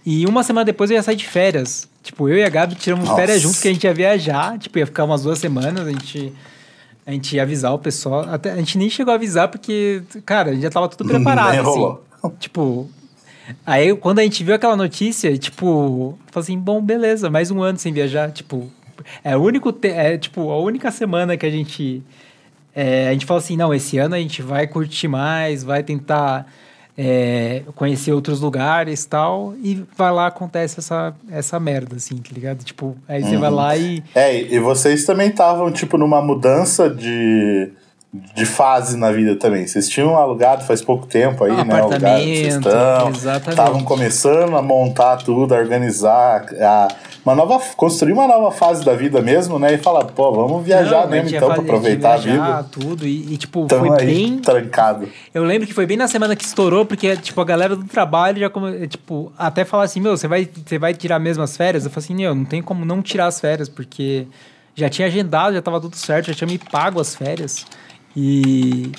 [0.04, 1.88] E uma semana depois eu ia sair de férias.
[2.02, 3.20] Tipo, eu e a Gabi tiramos Nossa.
[3.20, 4.58] férias juntos, que a gente ia viajar.
[4.58, 5.86] Tipo, ia ficar umas duas semanas.
[5.86, 6.32] A gente,
[7.04, 8.24] a gente ia avisar o pessoal.
[8.30, 11.50] Até, a gente nem chegou a avisar, porque, cara, a gente já tava tudo preparado.
[11.50, 11.68] Nem assim.
[11.68, 12.04] rolou.
[12.38, 12.88] Tipo,
[13.64, 17.78] Aí, quando a gente viu aquela notícia, tipo, falou assim, bom, beleza, mais um ano
[17.78, 18.30] sem viajar.
[18.32, 18.70] Tipo,
[19.22, 22.02] é o único, te- é, tipo, a única semana que a gente,
[22.74, 26.46] é, a gente falou assim, não, esse ano a gente vai curtir mais, vai tentar
[26.96, 32.30] é, conhecer outros lugares e tal, e vai lá, acontece essa, essa merda, assim, tá
[32.32, 32.64] ligado?
[32.64, 34.02] Tipo, aí você vai lá e...
[34.14, 37.70] É, e vocês também estavam, tipo, numa mudança de,
[38.34, 39.66] de fase na vida também.
[39.66, 41.82] Vocês tinham alugado faz pouco tempo aí, Um né?
[41.82, 43.10] O lugar onde vocês estão.
[43.50, 46.88] Estavam começando a montar tudo, a organizar, a,
[47.24, 49.74] uma nova, construir uma nova fase da vida mesmo, né?
[49.74, 52.68] E falar, pô, vamos viajar Não, a mesmo então, fazer- aproveitar a viajar, vida.
[52.70, 54.38] tudo, e, e, tipo, Tamo foi bem...
[54.38, 55.08] trancado.
[55.34, 58.38] Eu lembro que foi bem na semana que estourou, porque, tipo, a galera do trabalho
[58.38, 58.86] já, come...
[58.86, 61.84] tipo, até falar assim, meu, você vai, você vai tirar mesmo as férias?
[61.84, 64.26] Eu falei assim, meu, não tem como não tirar as férias, porque
[64.74, 67.66] já tinha agendado, já tava tudo certo, já tinha me pago as férias.
[68.16, 68.90] E,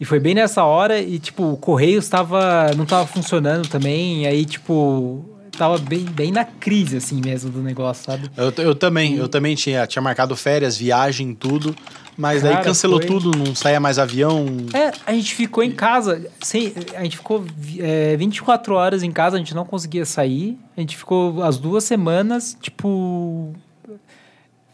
[0.00, 4.26] e foi bem nessa hora, e, tipo, o Correios tava, não tava funcionando também, e
[4.26, 5.24] aí, tipo,
[5.56, 8.28] tava bem, bem na crise, assim, mesmo, do negócio, sabe?
[8.36, 11.74] Eu, eu também, eu também tinha, tinha marcado férias, viagem, tudo.
[12.18, 14.46] Mas daí Cara, cancelou foi- tudo, não saía mais avião.
[14.72, 17.44] É, a gente ficou em casa, sem, a gente ficou
[17.78, 20.58] é, 24 horas em casa, a gente não conseguia sair.
[20.74, 23.52] A gente ficou as duas semanas, tipo.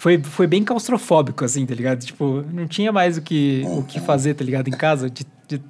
[0.03, 2.00] Foi, foi bem claustrofóbico, assim, tá ligado?
[2.05, 4.66] Tipo, não tinha mais o que, o que fazer, tá ligado?
[4.66, 5.09] Em casa.
[5.09, 5.62] De, de-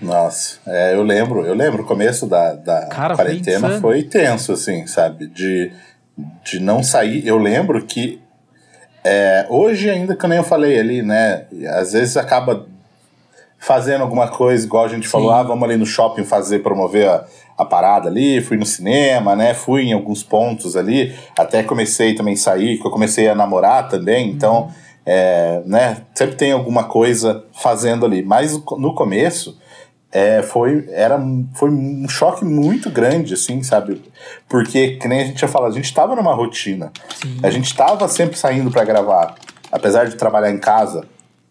[0.00, 3.80] Nossa, é, eu lembro, eu lembro, o começo da, da Cara, foi quarentena insano.
[3.82, 5.26] foi, tenso, assim, sabe?
[5.26, 5.70] De,
[6.42, 7.26] de não sair.
[7.26, 8.22] Eu lembro que
[9.04, 11.44] é, hoje, ainda que nem eu falei ali, né?
[11.74, 12.66] Às vezes acaba
[13.64, 17.24] fazendo alguma coisa, igual a gente falou, ah, vamos ali no shopping fazer, promover a,
[17.56, 19.54] a parada ali, fui no cinema, né?
[19.54, 23.88] Fui em alguns pontos ali, até comecei também a sair, que eu comecei a namorar
[23.88, 24.68] também, então,
[25.06, 26.02] é, né?
[26.14, 28.22] Sempre tem alguma coisa fazendo ali.
[28.22, 29.58] Mas no começo,
[30.12, 31.18] é, foi, era,
[31.54, 34.02] foi um choque muito grande, assim, sabe?
[34.46, 36.92] Porque, que nem a gente já falado, a gente tava numa rotina.
[37.42, 39.36] A gente tava sempre saindo para gravar.
[39.72, 41.08] Apesar de trabalhar em casa,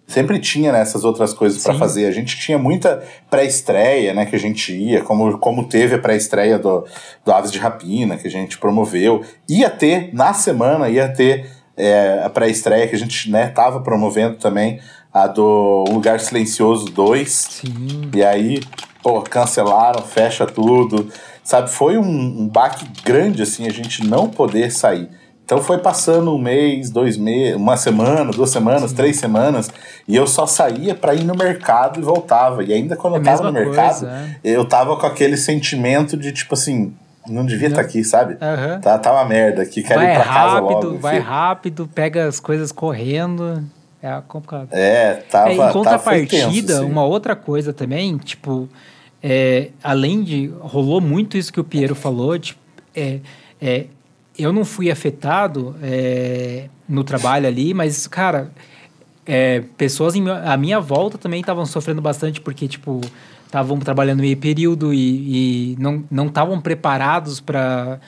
[0.07, 2.05] sempre tinha né, essas outras coisas para fazer.
[2.05, 6.59] A gente tinha muita pré-estreia, né, que a gente ia, como, como teve a pré-estreia
[6.59, 6.85] do,
[7.25, 9.23] do Aves de Rapina, que a gente promoveu.
[9.49, 14.37] Ia ter, na semana, ia ter é, a pré-estreia que a gente né, tava promovendo
[14.37, 14.79] também,
[15.13, 17.29] a do Lugar Silencioso 2.
[17.31, 18.11] Sim.
[18.13, 18.61] E aí,
[19.01, 21.09] pô, cancelaram, fecha tudo.
[21.43, 25.09] Sabe, foi um, um baque grande, assim, a gente não poder sair.
[25.45, 29.69] Então foi passando um mês, dois meses, uma semana, duas semanas, três semanas,
[30.07, 32.63] e eu só saía para ir no mercado e voltava.
[32.63, 34.49] E ainda quando é eu tava no mercado, coisa, é.
[34.49, 36.93] eu tava com aquele sentimento de tipo assim,
[37.27, 38.33] não devia estar tá aqui, sabe?
[38.33, 38.79] Uhum.
[38.81, 40.97] Tá, tá uma merda aqui, quero vai ir pra rápido, casa logo.
[40.97, 41.25] Vai filho.
[41.25, 43.63] rápido, pega as coisas correndo.
[44.01, 44.67] É complicado.
[44.71, 45.49] É, tava.
[45.49, 48.67] É, em contrapartida, tenso, uma outra coisa também, tipo,
[49.21, 50.51] é, além de.
[50.59, 52.59] rolou muito isso que o Piero falou, tipo,
[52.93, 53.19] é,
[53.61, 53.85] é,
[54.37, 58.51] eu não fui afetado é, no trabalho ali, mas, cara,
[59.25, 63.01] é, pessoas em, à minha volta também estavam sofrendo bastante, porque, tipo,
[63.45, 67.99] estavam trabalhando meio período e, e não estavam preparados para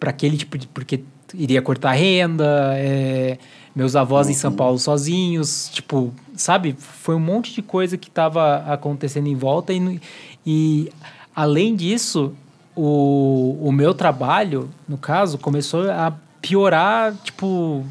[0.00, 0.66] aquele tipo de.
[0.66, 1.02] porque
[1.34, 3.36] iria cortar renda, é,
[3.74, 4.32] meus avós uhum.
[4.32, 4.56] em São uhum.
[4.56, 6.74] Paulo sozinhos, tipo, sabe?
[6.78, 10.00] Foi um monte de coisa que estava acontecendo em volta e,
[10.46, 10.88] e
[11.34, 12.32] além disso,
[12.76, 16.12] o, o meu trabalho, no caso, começou a
[16.42, 17.84] piorar, tipo,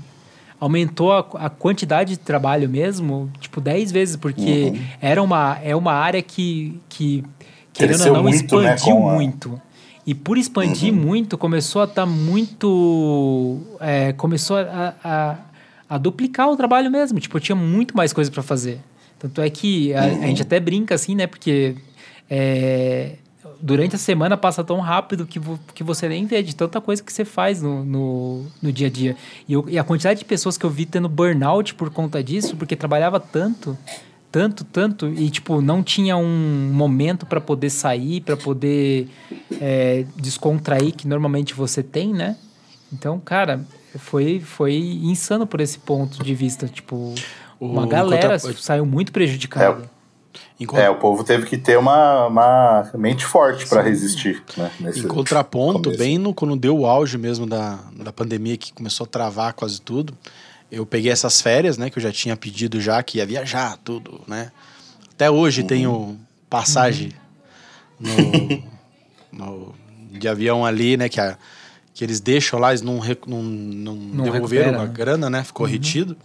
[0.59, 4.81] aumentou a, a quantidade de trabalho mesmo, tipo, 10 vezes, porque uhum.
[5.01, 7.23] era uma, é uma área que, que
[7.73, 9.61] querendo ou não, muito, né, expandiu né, muito.
[10.05, 10.99] E por expandir uhum.
[10.99, 13.59] muito, começou a estar tá muito.
[13.79, 15.35] É, começou a, a,
[15.89, 17.19] a, duplicar o trabalho mesmo.
[17.19, 18.79] Tipo, tinha muito mais coisa para fazer.
[19.17, 20.23] Tanto é que a, uhum.
[20.23, 21.25] a, gente até brinca assim, né?
[21.25, 21.75] Porque
[22.29, 23.13] é,
[23.61, 27.01] durante a semana passa tão rápido que, vo, que você nem vê de tanta coisa
[27.01, 29.15] que você faz no, no, no dia a dia.
[29.47, 32.55] E, eu, e, a quantidade de pessoas que eu vi tendo burnout por conta disso,
[32.55, 33.77] porque trabalhava tanto,
[34.31, 39.07] tanto, tanto, e tipo, não tinha um momento para poder sair, para poder
[39.61, 42.35] é, descontrair, que normalmente você tem, né?
[42.91, 43.65] Então, cara,
[43.97, 46.67] foi, foi insano por esse ponto de vista.
[46.67, 47.13] Tipo,
[47.59, 48.57] uma galera contra...
[48.61, 49.83] saiu muito prejudicada.
[49.83, 49.94] É.
[50.59, 50.81] Enquanto...
[50.81, 54.43] É, o povo teve que ter uma, uma mente forte para resistir.
[54.55, 55.99] Né, em contraponto, começo.
[55.99, 59.81] bem no, quando deu o auge mesmo da, da pandemia, que começou a travar quase
[59.81, 60.17] tudo,
[60.71, 64.21] eu peguei essas férias, né, que eu já tinha pedido já, que ia viajar, tudo,
[64.27, 64.51] né?
[65.11, 65.67] Até hoje uhum.
[65.67, 66.19] tenho
[66.49, 67.11] passagem
[67.99, 68.63] uhum.
[69.31, 69.75] no, no,
[70.11, 71.37] de avião ali, né, que, a,
[71.93, 74.91] que eles deixam lá, eles não, não, não, não devolveram recupera, a né?
[74.93, 75.71] grana, né, ficou uhum.
[75.71, 76.17] retido.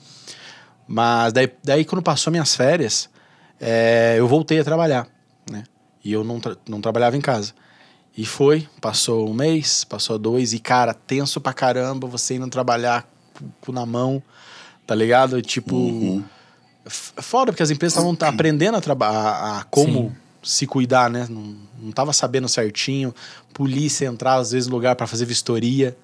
[0.87, 3.09] Mas daí, daí quando passou minhas férias
[3.61, 5.07] é, eu voltei a trabalhar,
[5.51, 5.65] né?
[6.03, 7.53] E eu não, tra não trabalhava em casa.
[8.17, 13.09] E foi, passou um mês, passou dois, e cara, tenso pra caramba, você indo trabalhar
[13.61, 14.23] com na mão,
[14.87, 15.41] tá ligado?
[15.43, 16.25] Tipo, uhum.
[16.87, 20.17] foda, porque as empresas estavam aprendendo a trabalhar, a como Sim.
[20.43, 21.27] se cuidar, né?
[21.29, 23.15] Não, não tava sabendo certinho,
[23.53, 25.97] polícia entrar às vezes lugar para fazer vistoria,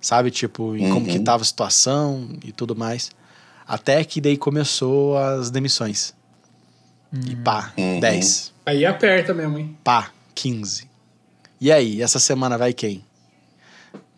[0.00, 0.30] sabe?
[0.30, 0.94] Tipo, em uhum.
[0.94, 1.24] como que uhum.
[1.24, 3.10] tava a situação e tudo mais.
[3.66, 6.14] Até que daí começou as demissões.
[7.12, 7.20] Uhum.
[7.26, 8.00] E pá, uhum.
[8.00, 8.52] 10.
[8.66, 9.76] Aí aperta mesmo, hein?
[9.82, 10.88] Pá, 15.
[11.60, 13.04] E aí, essa semana vai quem?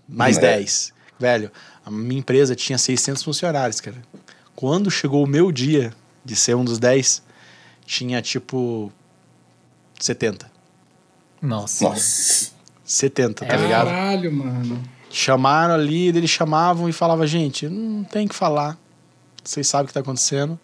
[0.09, 0.41] Mais é.
[0.41, 0.93] 10.
[1.19, 1.51] Velho,
[1.85, 3.97] a minha empresa tinha 600 funcionários, cara.
[4.55, 5.93] Quando chegou o meu dia
[6.25, 7.23] de ser um dos 10,
[7.87, 8.93] tinha tipo
[9.99, 10.51] 70.
[11.41, 11.85] Nossa.
[11.85, 12.51] Nossa.
[12.85, 13.87] 70, tá é ligado?
[13.87, 14.83] Caralho, mano.
[15.11, 18.77] Chamaram ali, eles chamavam e falavam, gente, não tem que falar.
[19.43, 20.59] Vocês sabem o que tá acontecendo.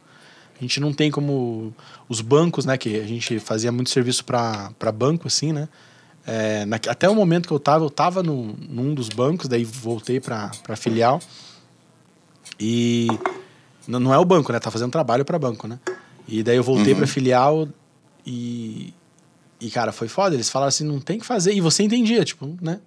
[0.58, 1.74] A gente não tem como
[2.08, 2.76] os bancos, né?
[2.78, 5.68] Que a gente fazia muito serviço para banco, assim, né?
[6.26, 9.64] É, na, até o momento que eu tava, eu tava no, num dos bancos, daí
[9.64, 11.20] voltei para filial.
[12.58, 13.08] E
[13.86, 14.58] não, não é o banco, né?
[14.58, 15.78] Tá fazendo trabalho para banco, né?
[16.26, 16.98] E daí eu voltei uhum.
[16.98, 17.68] para filial
[18.26, 18.92] e
[19.58, 21.52] e cara, foi foda, eles falaram assim, não tem que fazer.
[21.54, 22.80] E você entendia, tipo, né?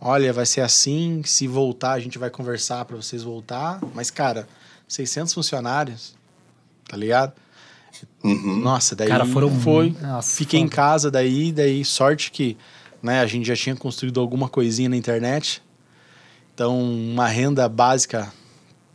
[0.00, 4.46] Olha, vai ser assim, se voltar a gente vai conversar para vocês voltar, mas cara,
[4.86, 6.14] 600 funcionários,
[6.88, 7.32] tá ligado?
[8.22, 8.60] Uhum.
[8.60, 9.94] Nossa, daí Cara, foram foi.
[10.00, 10.66] Nossa, fiquei foda.
[10.66, 12.56] em casa daí, daí sorte que,
[13.02, 15.62] né, a gente já tinha construído alguma coisinha na internet.
[16.54, 18.32] Então, uma renda básica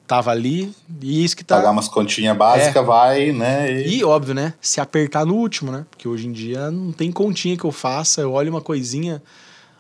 [0.08, 2.86] tava ali e isso que tá pagar umas continhas básicas é.
[2.86, 3.72] vai, né?
[3.84, 4.00] E...
[4.00, 4.04] e...
[4.04, 5.86] óbvio, né, se apertar no último, né?
[5.90, 9.22] Porque hoje em dia não tem continha que eu faça, eu olho uma coisinha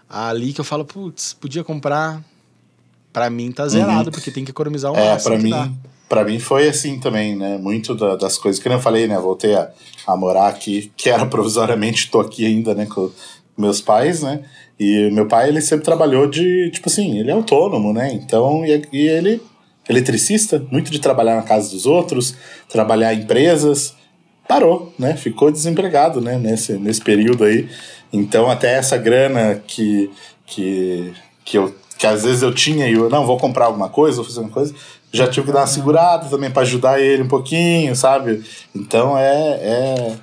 [0.09, 2.23] ali que eu falo, putz, podia comprar.
[3.11, 4.11] Para mim tá zerado, uhum.
[4.11, 5.69] porque tem que economizar um É, para mim, dá
[6.11, 7.57] para mim foi assim também, né?
[7.57, 9.17] Muito da, das coisas que eu falei, né?
[9.17, 9.71] Voltei a,
[10.05, 12.85] a morar aqui, que era provisoriamente, tô aqui ainda, né?
[12.85, 13.09] Com
[13.57, 14.41] meus pais, né?
[14.77, 18.11] E meu pai, ele sempre trabalhou de, tipo assim, ele é autônomo, né?
[18.13, 19.41] Então, e, e ele,
[19.87, 22.35] eletricista, muito de trabalhar na casa dos outros,
[22.67, 23.95] trabalhar em empresas,
[24.45, 25.15] parou, né?
[25.15, 26.37] Ficou desempregado, né?
[26.37, 27.69] Nesse, nesse período aí.
[28.11, 30.11] Então, até essa grana que,
[30.45, 31.13] que,
[31.45, 34.25] que eu que às vezes eu tinha e eu, não, vou comprar alguma coisa, vou
[34.25, 34.73] fazer uma coisa,
[35.11, 38.43] já tive que dar uma segurada também para ajudar ele um pouquinho, sabe?
[38.73, 40.15] Então é, é,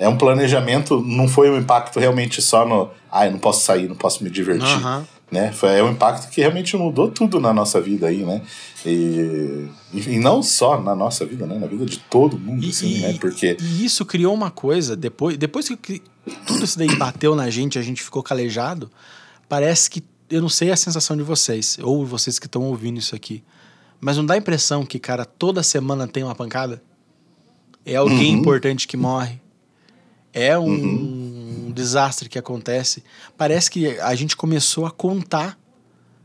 [0.00, 3.88] é um planejamento, não foi um impacto realmente só no, ah, eu não posso sair,
[3.88, 4.66] não posso me divertir.
[4.66, 5.06] Aham.
[5.32, 5.50] Né?
[5.50, 8.42] Foi é um impacto que realmente mudou tudo na nossa vida aí, né?
[8.86, 11.58] E, e não só na nossa vida, né?
[11.58, 13.16] Na vida de todo mundo, E, assim, e- né?
[13.20, 16.02] Porque e isso criou uma coisa, depois, depois que
[16.46, 18.88] tudo isso daí bateu na gente, a gente ficou calejado,
[19.48, 23.16] parece que, eu não sei a sensação de vocês, ou vocês que estão ouvindo isso
[23.16, 23.42] aqui,
[24.04, 26.82] mas não dá a impressão que, cara, toda semana tem uma pancada?
[27.86, 28.40] É alguém Uhum.
[28.40, 29.40] importante que morre.
[30.32, 33.02] É um desastre que acontece.
[33.36, 35.58] Parece que a gente começou a contar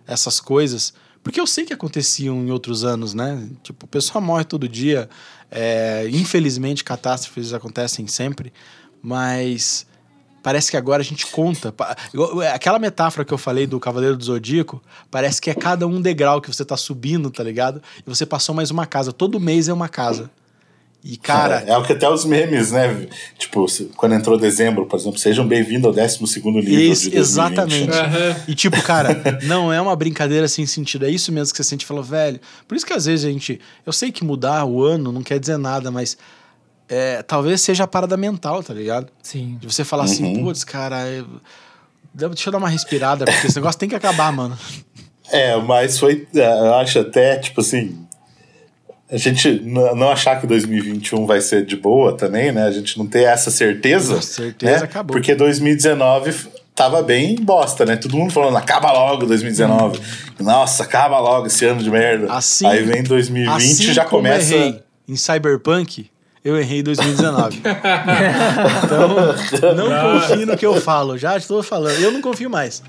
[0.05, 0.93] essas coisas.
[1.23, 3.47] Porque eu sei que aconteciam em outros anos, né?
[3.63, 5.09] Tipo, o pessoal morre todo dia.
[5.51, 8.51] É, infelizmente, catástrofes acontecem sempre.
[9.01, 9.85] Mas
[10.49, 11.71] parece que agora a gente conta.
[12.11, 14.81] Igual- Aquela metáfora que eu falei do Cavaleiro do Zodíaco,
[15.11, 17.83] parece que é cada um degrau que você tá subindo, tá ligado?
[18.05, 19.13] E você passou mais uma casa.
[19.13, 20.27] Todo mês é uma casa.
[21.03, 23.07] E, cara, é, é o que até os memes, né?
[23.37, 27.15] Tipo, quando entrou dezembro, por exemplo, sejam bem-vindos ao 12 livro Isso, de 2020.
[27.15, 27.91] exatamente.
[27.91, 28.35] Aham.
[28.47, 31.05] E tipo, cara, não é uma brincadeira sem sentido.
[31.05, 32.39] É isso mesmo que você sente e fala, velho.
[32.67, 33.61] Por isso que às vezes a gente.
[33.85, 36.17] Eu sei que mudar o ano não quer dizer nada, mas
[36.89, 39.07] é, talvez seja a parada mental, tá ligado?
[39.21, 39.57] Sim.
[39.61, 40.43] De você falar assim, Uhum.
[40.45, 41.27] putz, cara, eu-
[42.13, 44.57] deixa eu dar uma respirada, porque esse negócio tem que acabar, mano.
[45.31, 48.03] É, mas foi, é, eu acho até, tipo assim,
[49.11, 52.63] a gente não achar que 2021 vai ser de boa também, né?
[52.63, 54.15] A gente não ter essa certeza.
[54.15, 54.83] Com certeza, né?
[54.85, 55.13] acabou.
[55.15, 57.95] Porque 2019 f- tava bem bosta, né?
[57.95, 59.99] Todo mundo falando, acaba logo 2019.
[60.39, 62.33] Nossa, acaba logo esse ano de merda.
[62.33, 64.51] Assim- Aí vem 2020 assim e já como começa.
[64.55, 66.09] errei em Cyberpunk,
[66.49, 67.61] eu errei em 2019.
[68.83, 71.17] então, não confie no que eu falo.
[71.17, 71.99] Já estou falando.
[71.99, 72.81] Eu não confio mais.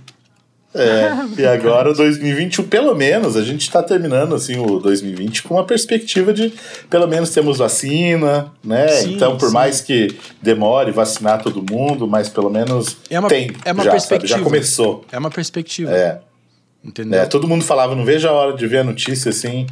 [0.73, 5.55] É, e agora o 2021, pelo menos, a gente está terminando assim o 2020 com
[5.55, 6.53] uma perspectiva de
[6.89, 8.87] pelo menos temos vacina, né?
[8.87, 9.55] Sim, então, por sim.
[9.55, 13.51] mais que demore vacinar todo mundo, mas pelo menos É uma- tem.
[13.65, 14.29] é uma já, perspectiva.
[14.29, 14.41] Sabe?
[14.43, 15.05] Já começou.
[15.11, 15.91] É uma perspectiva.
[15.91, 16.21] É,
[16.85, 17.19] Entendeu?
[17.19, 17.27] né?
[17.27, 19.67] Todo mundo falava, não vejo a hora de ver a notícia assim,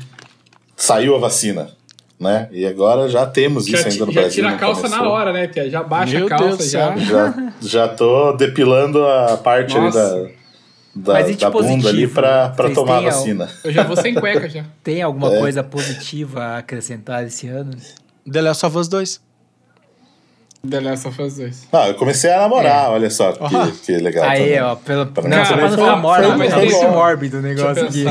[0.76, 1.70] saiu a vacina,
[2.18, 2.48] né?
[2.50, 4.34] E agora já temos Já, isso ainda no já Brasil.
[4.44, 5.04] tira a calça começou.
[5.04, 5.70] na hora, né, Tia?
[5.70, 6.96] Já baixa Meu a calça, Deus já.
[6.96, 10.14] Já, já tô depilando a parte ali da,
[10.94, 12.14] da, Mas e da bunda ali positivo?
[12.14, 13.48] pra, pra Vocês tomar a vacina.
[13.64, 14.64] Eu já vou sem cueca já.
[14.82, 15.38] Tem alguma É.
[15.38, 17.70] coisa positiva a acrescentar esse ano?
[18.30, 19.20] The Last of Us 2.
[20.68, 21.68] The Last of Us 2.
[21.72, 24.28] Não, eu comecei a namorar, olha só que, que legal.
[24.28, 24.60] Aí, também.
[24.60, 25.04] ó, pelo...
[25.04, 26.90] Não, só pra não ficar mórbido, mas deixa bom.
[26.90, 28.04] mórbido o negócio aqui.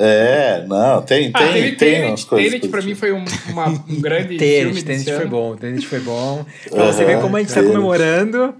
[0.00, 2.06] É, não, tem, Ah, tem, tem Tenet.
[2.10, 2.50] umas coisas.
[2.52, 5.86] Tenet pra mim foi um, uma- um grande filme Tenet, desse Tenet foi bom, Tenet
[5.86, 6.46] foi bom.
[6.70, 7.72] Pra você ver como a gente tá Tenet.
[7.72, 8.54] comemorando.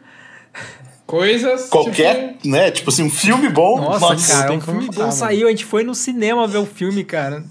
[1.07, 1.69] Coisas.
[1.71, 3.81] Qualquer, tipo, né, tipo assim, um filme bom.
[3.81, 5.13] Nossa, cara, tem um filme bom mano.
[5.13, 7.43] saiu, a gente foi no cinema ver o filme, cara.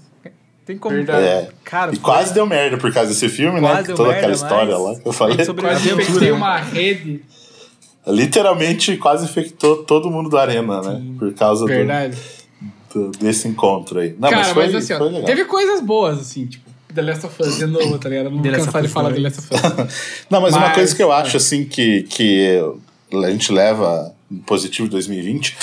[0.64, 0.94] Tem como.
[0.94, 1.24] Verdade.
[1.24, 1.48] É.
[1.64, 3.82] Cara, E foi- quase deu merda por causa desse filme, Quase né?
[3.86, 5.44] deu Toda merda, aquela história lá que eu falei.
[5.44, 5.96] sobreviveu.
[5.96, 6.32] quase né?
[6.32, 7.22] uma rede.
[8.06, 11.02] Literalmente quase infectou todo mundo da arena, né?
[11.18, 12.16] Por causa do, Verdade.
[12.94, 14.14] Do- desse encontro aí.
[14.18, 15.24] Não, Cara, mas foi, mas assim, ó, foi legal.
[15.24, 18.30] teve coisas boas, assim, tipo, The Last of Us de novo, tá ligado?
[18.30, 19.20] Não vou cansar de falar The.
[19.20, 19.94] Last of Us.
[20.30, 21.16] Não, mas, uma Mas, coisa que eu é.
[21.16, 22.58] acho, assim, que, que
[23.12, 24.14] a gente leva
[24.46, 25.56] positivo de 2020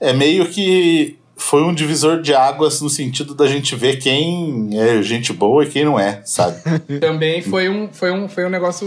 [0.00, 5.00] é meio que foi um divisor de águas no sentido da gente ver quem é
[5.02, 6.60] gente boa e quem não é, sabe?
[7.00, 8.86] Também foi um, foi um, foi um negócio.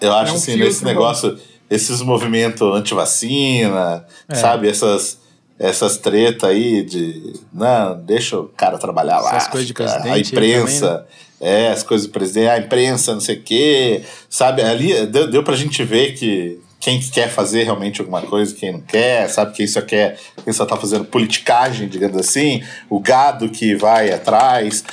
[0.00, 0.88] Eu acho É um assim, nesse bom.
[0.90, 1.38] negócio,
[1.70, 4.34] esses movimentos anti-vacina, É.
[4.34, 4.68] sabe?
[4.68, 5.18] Essas,
[5.58, 7.34] essas tretas aí de.
[7.52, 9.36] Não, deixa o cara trabalhar lá.
[9.36, 11.06] Essas coisas de presidente A imprensa.
[11.38, 14.02] É, as coisas do presidente, a imprensa, não sei o quê.
[14.28, 14.62] Sabe?
[14.62, 18.72] Ali deu, deu pra gente ver que quem que quer fazer realmente alguma coisa, quem
[18.72, 19.54] não quer, sabe?
[19.54, 24.84] Quem só quer, quem só tá fazendo politicagem, digamos assim, o gado que vai atrás,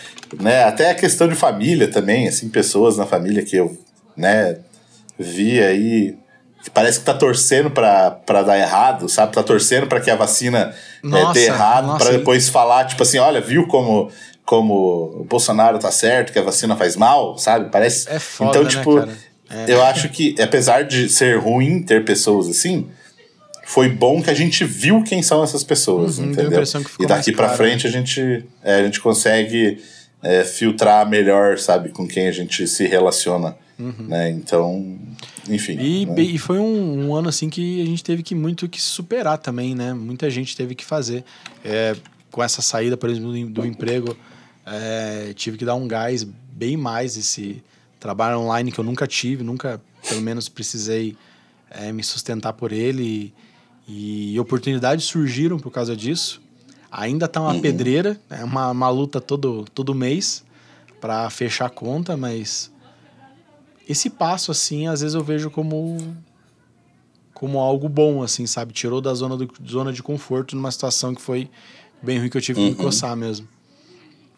[0.41, 0.63] né?
[0.63, 3.77] Até a questão de família também, assim, pessoas na família que eu,
[4.15, 4.57] né,
[5.19, 6.17] vi aí
[6.71, 9.33] parece que tá torcendo pra, pra dar errado, sabe?
[9.33, 13.17] Tá torcendo pra que a vacina é, Nossa, dê errado, e- depois falar, tipo assim,
[13.17, 14.09] olha, viu como,
[14.45, 17.69] como o Bolsonaro tá certo, que a vacina faz mal, sabe?
[17.69, 18.09] Parece.
[18.09, 19.11] É foda, então, né, tipo, cara?
[19.49, 19.65] É.
[19.73, 22.87] eu acho que, apesar de ser ruim ter pessoas assim,
[23.65, 26.61] foi bom que a gente viu quem são essas pessoas, Uhum, entendeu?
[26.99, 29.81] E daqui pra claro, frente a gente, é, a gente consegue
[30.21, 33.55] é, filtrar melhor, sabe, com quem a gente se relaciona,
[33.91, 34.29] né?
[34.29, 34.97] Então,
[35.49, 35.77] enfim.
[35.77, 35.83] Uhum.
[35.83, 36.21] E, né?
[36.21, 39.75] e foi um, um ano assim que a gente teve que muito que superar também,
[39.75, 39.93] né?
[39.93, 41.23] Muita gente teve que fazer.
[41.63, 41.95] É,
[42.31, 44.17] com essa saída, por exemplo, do, do emprego,
[44.65, 47.63] é, tive que dar um gás bem mais esse
[47.99, 49.79] trabalho online que eu nunca tive, nunca,
[50.09, 51.15] pelo menos, precisei
[51.69, 53.33] é, me sustentar por ele.
[53.87, 56.41] E, e oportunidades surgiram por causa disso.
[56.91, 60.43] Ainda tá uma pedreira, é uma, uma luta todo, todo mês
[61.01, 62.71] para fechar a conta, mas
[63.87, 65.97] esse passo, assim, às vezes eu vejo como
[67.33, 68.71] como algo bom, assim, sabe?
[68.71, 71.49] Tirou da zona, do, zona de conforto numa situação que foi
[72.01, 73.47] bem ruim que eu tive que me coçar mesmo.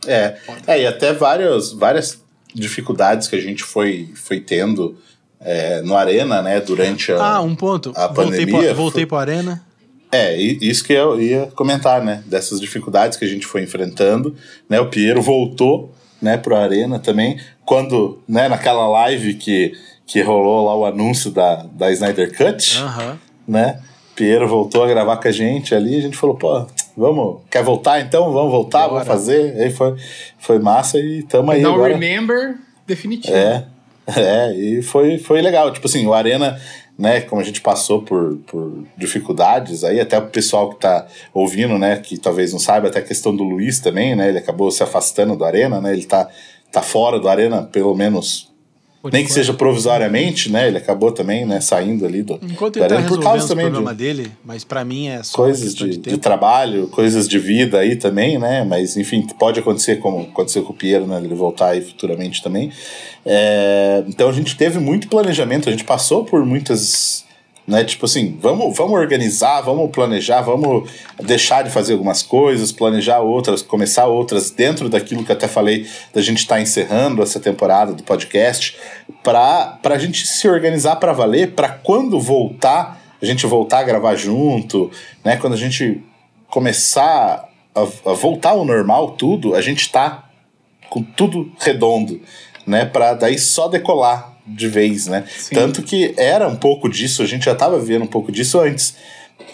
[0.07, 2.19] É, é e até várias, várias
[2.53, 4.97] dificuldades que a gente foi, foi tendo
[5.39, 7.91] é, no Arena, né, durante a, Ah, um ponto.
[7.95, 8.69] a voltei pandemia.
[8.69, 9.63] pro, voltei pro Arena.
[10.11, 12.23] É, isso que eu ia comentar, né?
[12.25, 14.35] Dessas dificuldades que a gente foi enfrentando,
[14.69, 14.79] né?
[14.79, 17.37] O Piero voltou, né, pro Arena também.
[17.65, 19.73] Quando, né, naquela live que,
[20.05, 23.19] que rolou lá o anúncio da, da Snyder Cut, Aham.
[23.47, 23.79] né?
[24.15, 27.99] Piero voltou a gravar com a gente ali, a gente falou, pô, vamos, quer voltar
[27.99, 28.31] então?
[28.31, 29.03] Vamos voltar, Bora.
[29.03, 29.59] vamos fazer.
[29.59, 29.95] Aí foi,
[30.39, 31.93] foi massa e tamo aí agora.
[31.93, 32.55] remember
[32.87, 33.35] definitivo.
[33.35, 33.65] É,
[34.15, 35.71] é, e foi, foi legal.
[35.73, 36.57] Tipo assim, o Arena,
[36.97, 41.77] né, como a gente passou por, por dificuldades, aí até o pessoal que tá ouvindo,
[41.77, 44.81] né, que talvez não saiba, até a questão do Luiz também, né, ele acabou se
[44.81, 46.29] afastando do Arena, né, ele tá,
[46.75, 48.51] tá fora do Arena, pelo menos,
[49.01, 52.79] Por nem que seja provisoriamente, né, ele acabou também, né, saindo ali do, Enquanto do
[52.79, 55.73] ele tá Arena, por causa também problema de dele, mas pra mim é só coisas
[55.73, 58.65] de, de de trabalho, coisas de vida aí também, né?
[58.65, 61.21] Mas enfim, pode acontecer como aconteceu com o Piero, né?
[61.23, 62.71] Ele voltar aí futuramente também.
[63.25, 67.23] É, então a gente teve muito planejamento, a gente passou por muitas.
[67.67, 70.87] Né, tipo assim, vamos, vamos organizar, vamos planejar, vamos
[71.23, 76.21] deixar de fazer algumas coisas, planejar outras, começar outras dentro daquilo que até falei da
[76.21, 78.77] gente estar encerrando essa temporada do podcast,
[79.23, 84.15] para a gente se organizar para valer, para quando voltar, a gente voltar a gravar
[84.15, 84.91] junto,
[85.23, 85.37] né?
[85.37, 86.03] Quando a gente
[86.47, 90.29] começar a, a voltar ao normal, tudo, a gente tá
[90.87, 92.21] com tudo redondo,
[92.67, 92.85] né?
[92.85, 95.23] Para daí só decolar de vez, né?
[95.37, 95.55] Sim.
[95.55, 98.95] Tanto que era um pouco disso, a gente já estava vendo um pouco disso antes.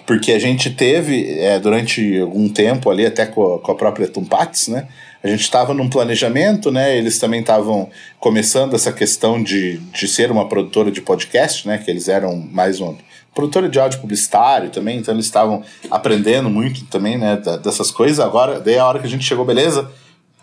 [0.06, 4.08] Porque a gente teve, é, durante algum tempo ali, até com a, com a própria
[4.08, 4.88] Tumpats, né?
[5.24, 6.98] A gente estava num planejamento, né?
[6.98, 7.90] Eles também estavam
[8.20, 11.78] começando essa questão de, de ser uma produtora de podcast, né?
[11.78, 12.96] Que eles eram mais uma
[13.34, 17.38] produtora de áudio publicitário também, então eles estavam aprendendo muito também, né?
[17.38, 18.20] da- dessas coisas.
[18.20, 19.90] Agora, daí a hora que a gente chegou, beleza,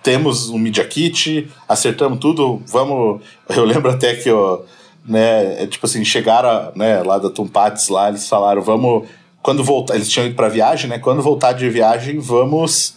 [0.09, 3.21] temos um Media Kit, acertamos tudo, vamos.
[3.51, 4.61] Eu lembro até que, ó,
[5.05, 9.07] né, é tipo assim, chegaram né, lá da Tumpates lá, eles falaram, vamos.
[9.43, 10.99] Quando voltar, eles tinham ido pra viagem, né?
[10.99, 12.95] Quando voltar de viagem, vamos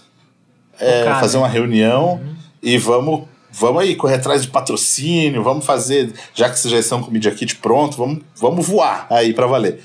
[0.79, 1.43] é, Focar, fazer né?
[1.43, 2.21] uma reunião
[2.63, 3.23] e vamos.
[3.51, 7.11] Vamos aí correr atrás de patrocínio, vamos fazer, já que vocês já estão com o
[7.11, 9.83] Media Kit pronto, vamos, vamos voar aí pra valer.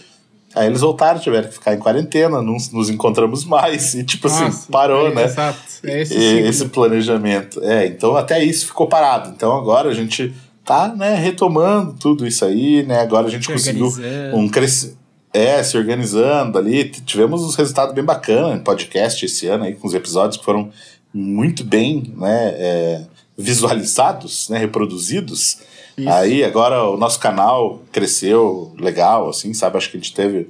[0.57, 4.45] Aí eles voltaram, tiveram que ficar em quarentena, não nos encontramos mais, e tipo assim,
[4.45, 5.25] Nossa, parou, é, né?
[5.25, 5.59] Exato.
[5.85, 7.63] É esse esse planejamento.
[7.63, 9.31] É, então até isso ficou parado.
[9.37, 10.35] Então agora a gente
[10.65, 13.01] tá, né, retomando tudo isso aí, né?
[13.01, 13.93] Agora a gente Se conseguiu
[14.33, 14.99] um crescimento.
[15.33, 16.85] É, se organizando ali.
[16.89, 20.71] Tivemos uns resultados bem bacanas em podcast esse ano aí, com os episódios que foram
[21.13, 23.03] muito bem, né, é,
[23.37, 25.59] visualizados, né, reproduzidos.
[25.97, 26.09] Isso.
[26.09, 29.77] Aí agora o nosso canal cresceu legal, assim, sabe?
[29.77, 30.49] Acho que a gente teve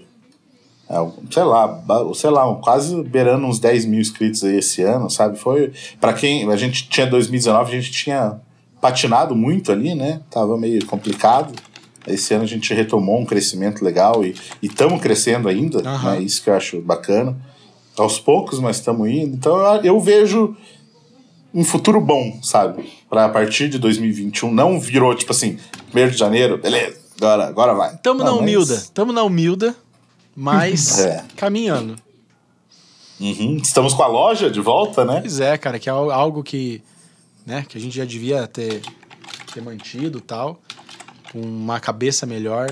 [0.89, 0.95] é,
[1.31, 1.83] sei lá,
[2.15, 5.39] sei lá, quase beirando uns 10 mil inscritos aí esse ano, sabe?
[5.39, 5.73] Foi.
[6.01, 6.51] Pra quem.
[6.51, 8.41] A gente tinha 2019, a gente tinha
[8.81, 10.21] patinado muito ali, né?
[10.31, 11.53] Tava meio complicado.
[12.07, 14.33] Esse ano a gente retomou um crescimento legal e
[14.63, 16.13] estamos crescendo ainda, Aham.
[16.13, 16.21] né?
[16.21, 17.37] Isso que eu acho bacana.
[17.97, 19.35] Aos poucos, mas estamos indo.
[19.35, 20.57] Então eu, eu vejo
[21.55, 22.91] um futuro bom, sabe?
[23.09, 24.53] Pra a partir de 2021.
[24.53, 25.59] Não virou, tipo assim,
[25.95, 27.97] 1 de janeiro, beleza, agora, agora vai.
[27.99, 29.75] Tamo na Não, mas- humilda, tamo na humilda,
[30.35, 31.25] mas É.
[31.37, 31.97] caminhando.
[33.19, 33.57] Uhum.
[33.63, 35.21] Estamos com a loja de volta, né?
[35.21, 36.83] Pois é, cara, que é al- algo que,
[37.47, 38.83] né, que a gente já devia ter,
[39.55, 40.61] ter mantido e tal,
[41.33, 42.71] com uma cabeça melhor.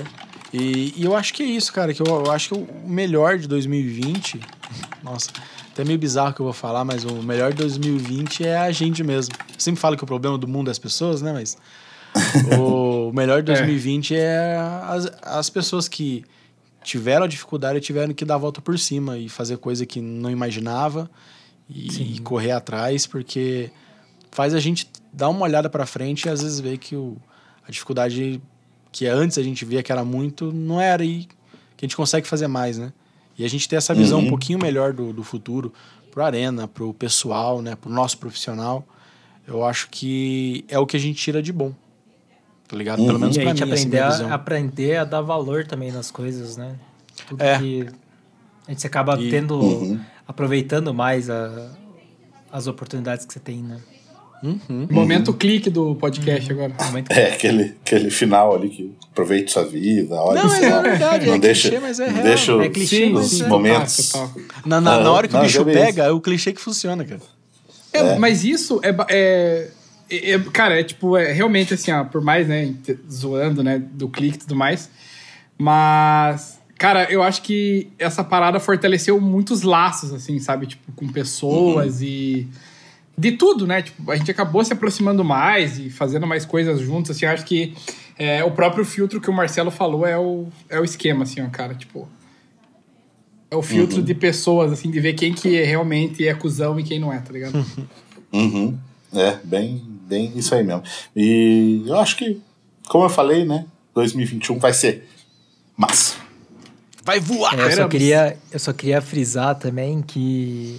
[0.53, 3.39] E, e eu acho que é isso, cara, que eu, eu acho que o melhor
[3.39, 4.39] de 2020,
[5.03, 5.31] nossa,
[5.75, 9.03] até meio bizarro que eu vou falar, mas o melhor de 2020 é a gente
[9.03, 9.35] mesmo.
[9.49, 11.57] Eu sempre falo que o problema do mundo é as pessoas, né, mas
[12.57, 16.23] o melhor de 2020 é, as, as pessoas que
[16.81, 19.99] tiveram a dificuldade e tiveram que dar a volta por cima e fazer coisa que
[19.99, 21.11] não imaginava
[21.69, 23.69] e, e correr atrás, porque
[24.31, 27.17] faz a gente dar uma olhada pra frente e às vezes ver que o,
[27.67, 28.41] a dificuldade
[28.93, 31.25] que antes a gente via que era muito, não era e
[31.75, 32.93] que a gente consegue fazer mais, né?
[33.37, 34.25] E a gente ter essa visão Uhum.
[34.25, 35.73] um pouquinho melhor do, do futuro
[36.11, 37.75] pro Arena, pro pessoal, né?
[37.75, 38.85] Pro nosso profissional,
[39.47, 41.73] eu acho que é o que a gente tira de bom.
[42.67, 42.97] Tá ligado?
[42.97, 43.19] Pelo Uhum.
[43.19, 45.91] menos E a pra gente mim, assim, aprender, minha a, aprender a dar valor também
[45.91, 46.75] nas coisas, né?
[47.27, 47.59] Tudo É.
[47.59, 47.87] que
[48.67, 49.99] a gente acaba E- tendo, Uhum.
[50.27, 51.71] aproveitando mais a-
[52.51, 53.79] as oportunidades que você tem, né?
[54.45, 54.87] Uhum.
[54.91, 56.73] Momento clique do podcast agora.
[56.91, 61.33] Muito É, aquele, aquele final ali que aproveite sua vida, olha Não, é verdade, não
[61.35, 62.23] é deixa, clichê, mas é não real.
[62.25, 63.47] deixa É os- clichê, mas é.
[63.47, 64.13] momentos.
[64.65, 67.03] Na, na, na Ah, hora que não, o bicho pega, é o clichê que funciona,
[67.03, 67.21] cara.
[67.91, 69.69] É, Mas isso é, é,
[70.09, 72.73] é- é- Cara, é tipo, é realmente assim, ó, por mais, né,
[73.11, 74.89] zoando, né, do clique e tudo mais.
[75.57, 80.67] Mas, cara, eu acho que essa parada fortaleceu muitos laços, assim, sabe?
[80.67, 82.47] Tipo, com pessoas e.
[83.17, 83.81] De tudo, né?
[83.81, 87.25] Tipo, a gente acabou se aproximando mais e fazendo mais coisas juntos, assim.
[87.25, 87.73] Eu acho que
[88.17, 91.49] é, o próprio filtro que o Marcelo falou é o, é o esquema, assim, ó,
[91.49, 91.73] cara.
[91.73, 92.07] Tipo.
[93.49, 96.83] É o filtro de pessoas, assim, de ver quem que é, realmente é cuzão e
[96.83, 97.65] quem não é, tá ligado?
[98.33, 98.77] Uhum.
[99.13, 100.83] É, bem, bem isso aí mesmo.
[101.15, 102.41] E eu acho que,
[102.89, 103.65] como eu falei, né?
[103.93, 105.07] 2021 vai ser
[105.77, 106.17] massa.
[107.03, 107.57] Vai voar!
[107.57, 110.77] É, eu, só queria, eu só queria frisar também que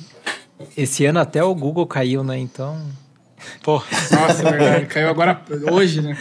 [0.77, 2.39] esse ano até o Google caiu, né?
[2.39, 2.79] Então.
[3.63, 3.75] Pô,
[4.11, 4.87] Nossa, é verdade.
[4.87, 5.41] Caiu agora,
[5.71, 6.17] hoje, né?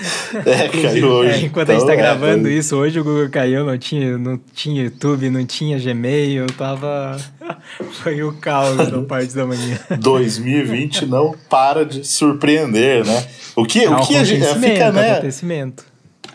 [0.45, 1.31] É, caiu hoje.
[1.31, 3.77] É, enquanto a gente Então, tá é, gravando foi- isso, hoje o Google caiu, não
[3.77, 7.17] tinha, não tinha YouTube, não tinha Gmail, tava.
[8.03, 9.79] Foi o caos da parte da manhã.
[9.97, 13.25] 2020 não para de surpreender, né?
[13.55, 15.11] O que, É um o que a gente acontecimento, fica, né?
[15.13, 15.85] acontecimento.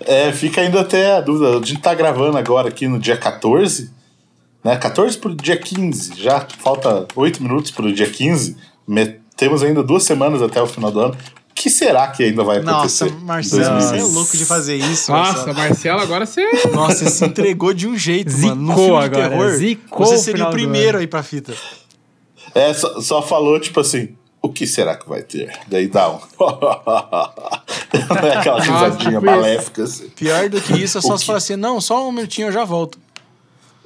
[0.00, 1.50] É, fica ainda até a dúvida.
[1.58, 3.90] A gente tá gravando agora aqui no dia 14,
[4.64, 4.76] né?
[4.76, 6.12] 14 pro dia 15.
[6.16, 8.56] Já falta 8 minutos pro dia 15.
[8.86, 11.16] Me- temos ainda duas semanas até o final do ano.
[11.50, 13.22] O que será que ainda vai nossa, acontecer?
[13.22, 13.90] em Marcelo, 2020?
[13.90, 15.12] você é louco de fazer isso.
[15.12, 15.58] Nossa, Marcelo.
[15.58, 16.50] Marcelo, agora você.
[16.72, 18.54] Nossa, você se entregou de um jeito, mano.
[18.56, 21.54] No Zicou filme de agora, terror, zicou você o seria o primeiro aí pra fita.
[22.54, 24.16] É, só, só falou tipo assim.
[24.42, 25.52] O que será que vai ter?
[25.68, 26.16] Daí dá um.
[28.26, 30.08] é aquela Nossa, risadinha tipo maléfica assim.
[30.10, 32.52] Pior do que isso é só O se falar assim, não, só um minutinho eu
[32.52, 32.98] já volto.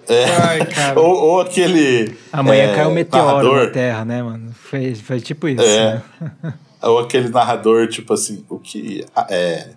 [0.09, 0.99] Ai, cara.
[1.01, 2.17] Ou, ou aquele.
[2.33, 4.53] Amanhã é, caiu um meteoro narrador, na Terra, né, mano?
[4.55, 5.63] Foi, foi tipo isso.
[5.63, 6.03] É.
[6.43, 6.55] né?
[6.83, 9.69] Ou aquele narrador, tipo assim, o que, é,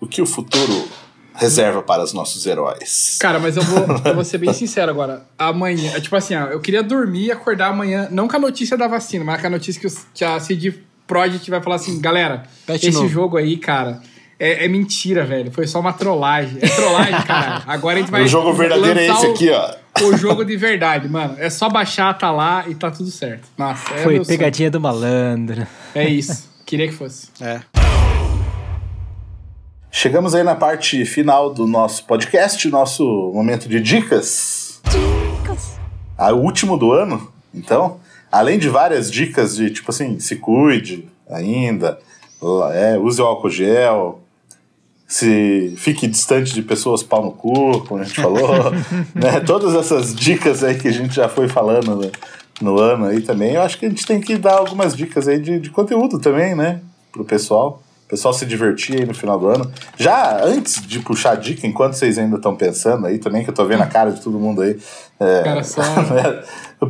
[0.00, 0.88] o que o futuro
[1.34, 3.18] reserva para os nossos heróis.
[3.20, 5.24] Cara, mas eu vou, eu vou ser bem sincero agora.
[5.38, 8.76] Amanhã, é tipo assim, ó, eu queria dormir e acordar amanhã, não com a notícia
[8.78, 10.72] da vacina, mas com a notícia que, os- que a CD
[11.06, 13.08] Projekt vai falar assim, galera, Pet esse novo.
[13.08, 14.00] jogo aí, cara,
[14.38, 15.50] é, é mentira, velho.
[15.52, 16.58] Foi só uma trollagem.
[16.60, 17.62] É trollagem, cara.
[17.66, 18.22] Agora a gente vai.
[18.22, 19.74] o jogo verdadeiro é esse o- aqui, ó.
[20.02, 21.36] O jogo de verdade, mano.
[21.38, 23.46] É só baixar, tá lá e tá tudo certo.
[23.56, 24.36] Nossa, é Foi meu sonho.
[24.38, 25.64] pegadinha do malandro.
[25.94, 26.50] É isso.
[26.66, 27.28] Queria que fosse.
[27.40, 27.60] É.
[29.90, 34.80] Chegamos aí na parte final do nosso podcast, nosso momento de dicas.
[34.84, 35.78] Dicas.
[36.18, 38.00] o último do ano, então,
[38.32, 41.98] além de várias dicas de tipo assim, se cuide ainda,
[42.72, 44.20] é, use o álcool gel,
[45.14, 48.48] se fique distante de pessoas pau no cu, como a gente falou,
[49.14, 49.38] né?
[49.46, 52.10] Todas essas dicas aí que a gente já foi falando no,
[52.60, 55.38] no ano aí também, eu acho que a gente tem que dar algumas dicas aí
[55.38, 56.80] de, de conteúdo também, né?
[57.12, 57.80] Pro pessoal.
[58.06, 59.70] O pessoal se divertir aí no final do ano.
[59.96, 63.54] Já antes de puxar a dica, enquanto vocês ainda estão pensando aí também, que eu
[63.54, 64.76] tô vendo a cara de todo mundo aí.
[65.20, 65.80] é, Cara, só-
[66.12, 66.42] né,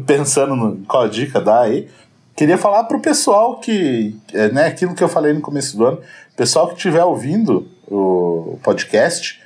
[0.07, 1.89] pensando no qual dica dá aí.
[2.35, 5.99] Queria falar pro pessoal que, é, né, aquilo que eu falei no começo do ano,
[6.37, 9.43] pessoal que estiver ouvindo o podcast,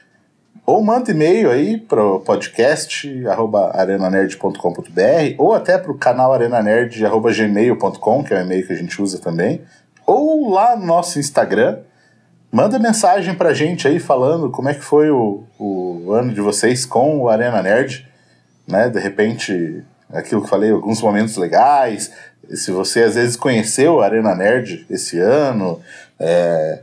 [0.64, 8.24] ou manda e-mail aí pro podcast arroba arenanerd.com.br ou até pro canal arenanerd arroba gmail.com,
[8.24, 9.62] que é o e-mail que a gente usa também,
[10.07, 11.78] ou lá no nosso Instagram,
[12.51, 16.86] manda mensagem pra gente aí falando como é que foi o, o ano de vocês
[16.86, 18.09] com o Arena Nerd,
[18.66, 18.89] né?
[18.89, 22.11] De repente, aquilo que eu falei, alguns momentos legais.
[22.55, 25.80] Se você às vezes conheceu a Arena Nerd esse ano,
[26.19, 26.81] é,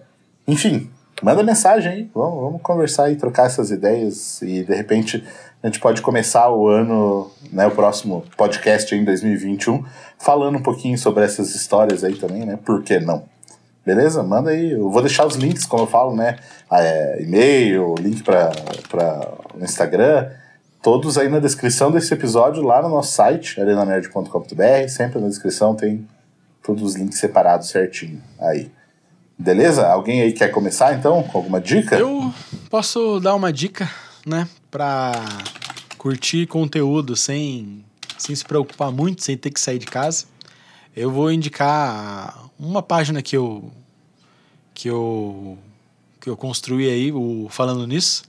[0.48, 0.90] enfim,
[1.22, 2.12] manda mensagem aí.
[2.14, 5.24] Vamos, vamos conversar e trocar essas ideias e de repente
[5.62, 9.84] a gente pode começar o ano, né, o próximo podcast em 2021,
[10.20, 12.60] falando um pouquinho sobre essas histórias aí também, né?
[12.64, 13.24] Por que não?
[13.84, 14.22] Beleza?
[14.22, 14.72] Manda aí.
[14.72, 16.38] Eu vou deixar os links, como eu falo, né?
[16.72, 18.52] É, e-mail, link para
[19.56, 20.30] o Instagram,
[20.82, 24.88] todos aí na descrição desse episódio, lá no nosso site, arenanerd.com.br.
[24.88, 26.08] Sempre na descrição tem
[26.64, 28.72] todos os links separados certinho aí.
[29.38, 29.88] Beleza?
[29.88, 31.98] Alguém aí quer começar então com alguma dica?
[31.98, 32.34] Eu
[32.70, 33.90] posso dar uma dica,
[34.26, 34.48] né?
[34.72, 35.12] Pra
[35.98, 37.84] curtir conteúdo sem,
[38.18, 40.26] sem se preocupar muito, sem ter que sair de casa.
[40.96, 43.72] Eu vou indicar uma página que eu
[44.74, 45.58] que eu
[46.22, 48.24] que eu construí aí, o falando nisso,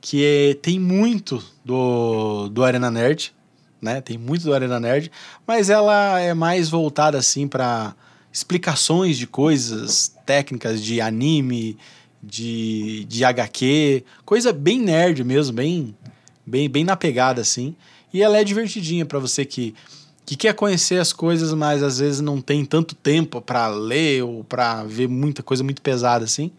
[0.00, 3.34] que é, tem muito do do Arena Nerd,
[3.80, 4.00] né?
[4.00, 5.10] Tem muito do Arena Nerd,
[5.44, 7.94] mas ela é mais voltada assim para
[8.32, 11.76] explicações de coisas técnicas de anime,
[12.22, 15.94] de, de HQ, coisa bem nerd mesmo, bem
[16.46, 17.74] bem bem na pegada assim.
[18.12, 19.92] E ela é divertidinha para você que que
[20.24, 24.44] que quer conhecer as coisas, mas às vezes não tem tanto tempo pra ler ou
[24.44, 26.52] pra ver muita coisa muito pesada assim.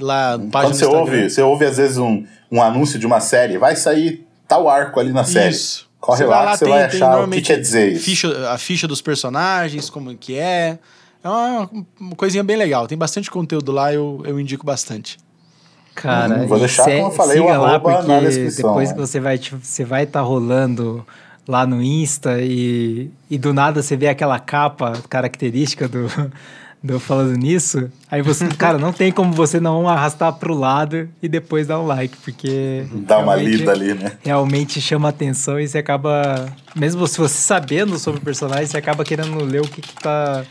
[0.00, 3.58] Lá, Quando do você ouve, você ouve às vezes um, um anúncio de uma série,
[3.58, 5.50] vai sair tal arco ali na série.
[5.54, 5.86] Isso.
[6.00, 8.04] Corre Você lá, lá, você tem- vai achar o que quer dizer isso.
[8.04, 10.78] Ficha, a ficha dos personagens, como que é.
[11.26, 11.70] É uma,
[12.00, 12.86] uma coisinha bem legal.
[12.86, 15.18] Tem bastante conteúdo lá, eu, eu indico bastante.
[15.94, 19.18] Cara, Hum, vou deixar, se- como eu falei, o siga lá, porque depois que você
[19.18, 21.04] vai você vai estar rolando
[21.48, 26.06] lá no Insta e, e do nada você vê aquela capa característica do,
[26.82, 31.28] do falando nisso, aí você, cara, não tem como você não arrastar pro lado e
[31.28, 34.12] depois dar um like, porque Dá uma realmente- lida ali, né?
[34.22, 39.02] realmente chama atenção e você acaba, mesmo se você sabendo sobre o personagem, você acaba
[39.02, 40.44] querendo ler o que, que tá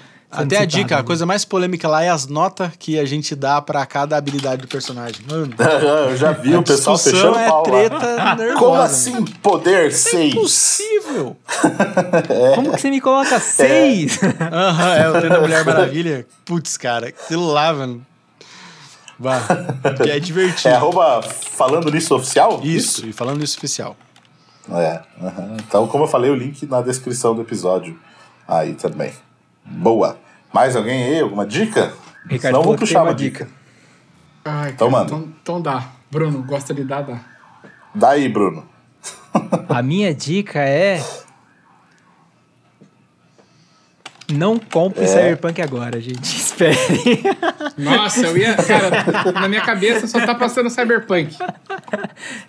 [0.43, 1.07] Até a citado dica, a ali.
[1.07, 4.67] coisa mais polêmica lá é as notas que a gente dá pra cada habilidade do
[4.67, 5.21] personagem.
[5.29, 5.53] Mano,
[6.09, 7.63] Eu já vi a o pessoal fechando é pau lá.
[7.63, 8.59] treta nervosa.
[8.59, 8.83] Como mano.
[8.83, 10.33] assim poder 6?
[10.33, 11.37] Impossível!
[12.55, 13.01] Como que você me É.
[13.01, 14.19] coloca seis?
[14.51, 16.25] Aham, é o treino da Mulher Maravilha.
[16.45, 18.05] Putz, cara, aquilo lá, mano.
[19.17, 19.39] Bah,
[20.03, 20.69] que é divertido.
[20.69, 22.59] É arroba falando nisso oficial?
[22.63, 23.95] Isso, e falando isso oficial.
[24.69, 24.99] É.
[25.21, 25.57] aham.
[25.65, 27.97] Então, como eu falei, o link na descrição do episódio
[28.47, 29.13] aí também.
[29.63, 30.17] Boa.
[30.55, 31.19] Mais alguém aí?
[31.19, 31.91] Alguma dica?
[32.29, 33.45] Ricardo Senão eu vou puxar uma uma dica.
[34.45, 35.15] Ai, Então, cara, manda.
[35.15, 35.85] então, então dá.
[36.09, 37.19] Bruno, gosta de dar, dá.
[37.93, 38.65] Daí, Bruno.
[39.67, 41.03] A minha dica é.
[44.31, 45.07] Não compre É.
[45.07, 46.23] Cyberpunk agora, gente.
[46.23, 46.77] Espere.
[47.77, 48.55] Nossa, eu ia.
[48.55, 51.35] Cara, na minha cabeça só tá passando Cyberpunk.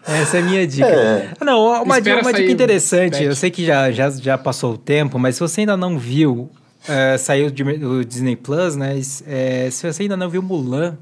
[0.07, 0.86] Essa é a minha dica.
[0.86, 1.32] É.
[1.44, 3.14] Não, uma, Espera dica, uma dica interessante.
[3.14, 3.22] patch.
[3.22, 6.48] Eu sei que já, já, já passou o tempo, mas se você ainda não viu,
[6.89, 8.99] é, saiu de- do Disney Plus, né?
[9.26, 10.97] É, se você ainda não viu Mulan,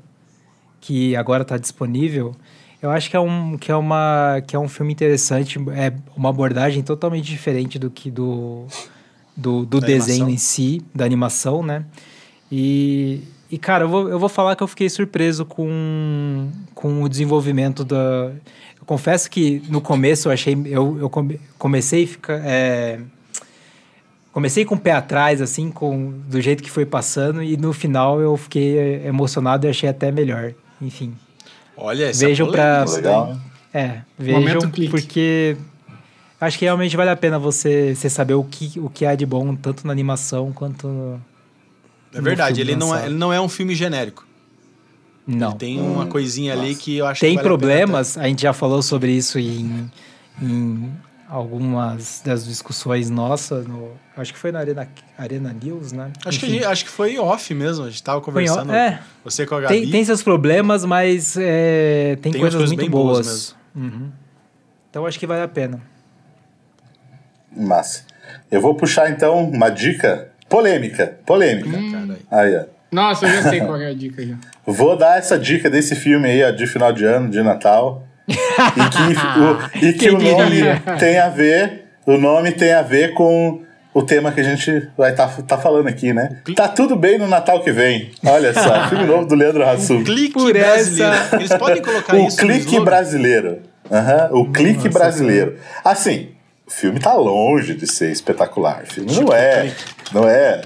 [0.80, 2.34] que agora está disponível,
[2.82, 5.58] eu acho que é um, que é uma, que é um filme interessante.
[5.74, 8.66] É uma abordagem totalmente diferente do que do,
[9.36, 10.30] do, do desenho animação.
[10.30, 11.84] em si, da animação, né?
[12.52, 17.08] E, e cara, eu vou, eu vou falar que eu fiquei surpreso com, com o
[17.08, 17.96] desenvolvimento da.
[18.78, 20.54] Eu confesso que no começo eu achei.
[20.66, 22.40] Eu, eu come- comecei a ficar.
[22.44, 23.00] é,
[24.34, 28.20] comecei com o pé atrás, assim, com, do jeito que foi passando, e no final
[28.20, 30.52] eu fiquei é, emocionado e achei até melhor.
[30.82, 31.14] Enfim.
[31.76, 32.84] Olha, essa Vejam pra.
[32.84, 33.08] polêmica.
[33.08, 33.36] Legal?
[33.72, 35.56] É, vejam, porque
[36.40, 39.24] acho que realmente vale a pena você, você saber o que, o que há de
[39.24, 40.86] bom, tanto na animação quanto.
[40.86, 41.20] no-
[42.12, 44.26] É verdade, no filme ele não é, ele não é um filme genérico.
[45.26, 45.50] Não.
[45.50, 46.80] Ele tem uma coisinha ali Nossa.
[46.80, 49.38] que eu acho Tem que vale a pena problemas, a, gente já falou sobre isso
[49.38, 49.90] em,
[50.42, 50.92] em
[51.34, 56.12] algumas das discussões nossas, no, acho que foi na Arena, Arena News, né?
[56.24, 58.72] Acho que, a Enfim, gente- acho que foi off mesmo, a gente tava conversando.
[58.72, 59.80] é, Você com a Gabi.
[59.82, 63.56] tem, tem seus problemas, mas é, tem, Tem coisas, coisas muito bem boas boas.
[63.74, 64.10] Uhum.
[64.90, 65.80] Então acho que vale a pena.
[67.56, 68.04] Massa.
[68.50, 71.18] Eu vou puxar então uma dica polêmica.
[71.26, 71.70] Polêmica.
[71.70, 72.18] Caralho.
[72.30, 72.64] Aí, ó.
[72.92, 74.36] Nossa, eu já sei qual é a dica já.
[74.64, 78.06] Vou dar essa dica desse filme aí, ó, de final de ano, de Natal.
[78.28, 80.62] e que, o, e que o nome
[80.98, 81.84] tem a ver.
[82.06, 83.62] O nome tem a ver com
[83.94, 86.40] o tema que a gente vai estar tá, falando aqui, né?
[86.56, 88.10] Tá tudo bem no Natal que vem.
[88.26, 90.02] Olha só, filme novo do Leandro Hassum.
[90.02, 91.14] Clique Por brasileiro.
[91.14, 93.62] essa- Eles podem colocar O isso clique brasileiro.
[93.90, 95.56] Aham, o clique brasileiro.
[95.84, 96.30] Assim,
[96.66, 98.82] o filme tá longe de ser espetacular.
[98.82, 99.72] O filme Tipo não é,
[100.14, 100.62] não é,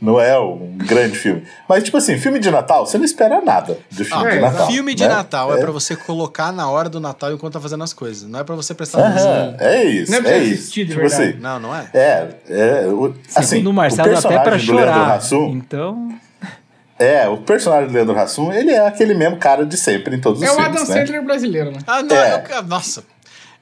[0.00, 1.42] não é um grande filme.
[1.68, 4.40] Mas tipo assim, filme de Natal, você não espera nada de filme Ah, de é,
[4.40, 4.66] Natal.
[4.68, 5.08] Filme de né?
[5.08, 8.28] Natal é, pra você colocar na hora do Natal enquanto tá fazendo as coisas.
[8.28, 9.56] Não é pra você prestar atenção.
[9.58, 10.54] é isso, Não é é, isso.
[10.62, 11.22] assistir de Tipo verdade.
[11.30, 11.88] assim, Não, não é?
[11.94, 15.14] é, é o, assim, Segundo o o Marcelo, até personagem pra do Leandro chorar.
[15.16, 16.08] Hassum, Então,
[16.98, 20.42] é, o personagem do Leandro Hassum, ele é aquele mesmo cara de sempre em todos
[20.42, 21.00] os É o filmes, Adam né?
[21.00, 21.78] Sandler brasileiro, né?
[21.86, 22.44] Ah, não, É.
[22.56, 23.02] eu- nossa.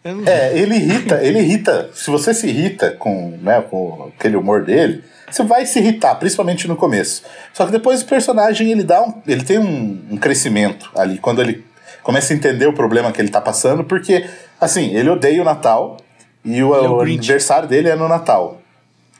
[0.04, 1.90] Eu não- É, ele irrita, ele irrita.
[1.94, 6.66] Se você se irrita com, né, com aquele humor dele, você vai se irritar, principalmente
[6.66, 7.22] no começo.
[7.52, 11.40] Só que depois o personagem ele dá um, ele tem um, um crescimento ali quando
[11.42, 11.64] ele
[12.02, 14.26] começa a entender o problema que ele tá passando, porque
[14.60, 15.98] assim ele odeia o Natal
[16.44, 18.60] e o, é o aniversário dele é no Natal.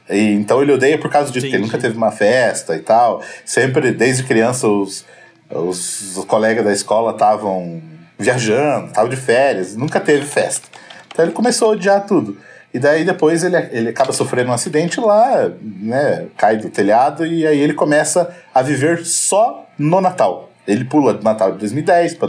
[0.09, 3.22] E, então ele odeia por causa disso, porque ele nunca teve uma festa e tal.
[3.44, 5.04] Sempre, desde criança, os,
[5.50, 7.82] os, os colegas da escola estavam
[8.18, 10.66] viajando, estavam de férias, nunca teve festa.
[11.12, 12.38] Então ele começou a odiar tudo.
[12.72, 16.26] E daí depois ele, ele acaba sofrendo um acidente lá, né?
[16.36, 20.50] Cai do telhado e aí ele começa a viver só no Natal.
[20.66, 22.28] Ele pula do Natal de 2010, pra,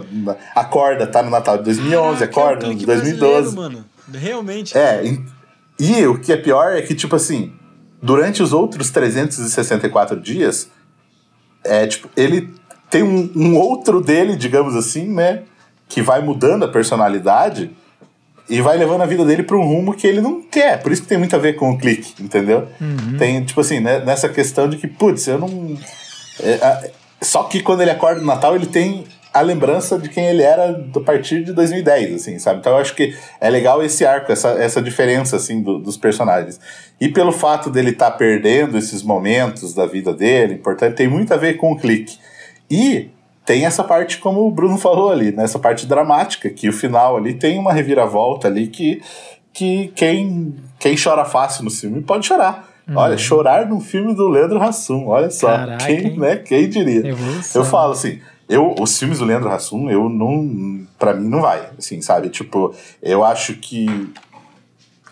[0.56, 3.32] acorda, tá no Natal de 2011, Ah, é acorda no clique de 2012.
[3.34, 3.86] brasileiro, mano.
[4.14, 4.78] Realmente.
[4.78, 5.22] É, e,
[5.78, 7.52] e o que é pior é que, tipo assim,
[8.02, 10.70] durante os outros 364 dias,
[11.66, 12.54] é, tipo, ele
[12.90, 15.44] tem um, um outro dele, digamos assim, né?
[15.90, 17.76] Que vai mudando a personalidade.
[18.50, 20.82] E vai levando a vida dele para um rumo que ele não quer.
[20.82, 22.68] Por isso que tem muito a ver com o clique, entendeu?
[23.18, 25.78] Tem, tipo assim, né, nessa questão de que, putz, eu não.
[26.42, 26.92] é,
[27.22, 30.84] só que quando ele acorda no Natal, ele tem a lembrança de quem ele era
[30.96, 32.60] a partir de 2010, assim, sabe?
[32.60, 36.60] Então eu acho que é legal esse arco, essa, essa diferença, assim, do- dos personagens.
[37.00, 41.38] E pelo fato dele estar perdendo esses momentos da vida dele, importante, tem muito a
[41.38, 42.18] ver com o clique.
[42.72, 43.10] E
[43.50, 45.44] tem essa parte, como o Bruno falou ali, né?
[45.44, 49.02] essa parte dramática, que o final ali tem uma reviravolta ali que,
[49.52, 52.70] que quem, quem chora fácil no filme pode chorar.
[52.94, 55.48] Olha, chorar num filme do Leandro Hassum, olha só.
[55.48, 56.36] Caraca, quem, né?
[56.36, 57.08] quem diria?
[57.08, 57.64] Evolução.
[57.64, 60.86] Eu falo assim, eu, os filmes do Leandro Hassum, eu não.
[61.00, 62.30] Pra mim não vai, assim, sabe?
[62.30, 62.72] Tipo,
[63.02, 63.88] eu acho que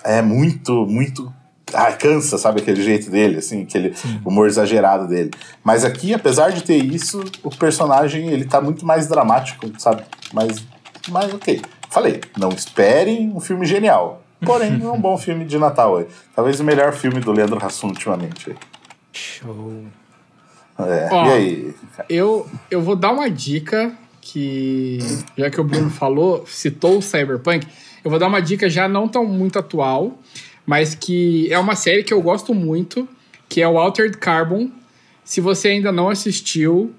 [0.03, 1.33] é muito, muito.
[1.73, 3.93] Ah, cansa, sabe, aquele jeito dele, assim, aquele
[4.23, 5.31] humor exagerado dele.
[5.63, 10.03] Mas aqui, apesar de ter isso, o personagem, ele tá muito mais dramático, sabe?
[10.33, 10.65] Mas,
[11.09, 11.61] mas ok.
[11.89, 14.23] Falei, não esperem um filme genial.
[14.45, 15.99] Porém, é um bom filme de Natal.
[15.99, 16.05] é.
[16.35, 18.55] Talvez o melhor filme do Leandro Hassum ultimamente.
[19.11, 19.85] Show.
[20.79, 21.75] É, Ó, e aí?
[22.07, 23.91] Eu, eu vou dar uma dica
[24.21, 24.99] que,
[25.37, 27.67] já que o Bruno falou, citou o Cyberpunk,
[28.03, 30.17] eu vou dar uma dica já não tão muito atual,
[30.67, 33.07] mas que é uma série que eu gosto muito,
[33.47, 34.69] que é o Altered Carbon.
[35.23, 36.93] Se você ainda não assistiu,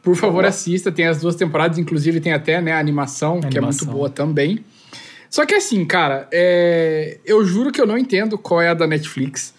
[0.00, 3.60] por favor assista, tem as duas temporadas, inclusive tem até né, a animação, que é
[3.60, 3.92] muito Animação.
[3.92, 4.64] boa também.
[5.28, 8.86] Só que assim, cara, é, eu juro que eu não entendo qual é a da
[8.86, 9.52] Netflix.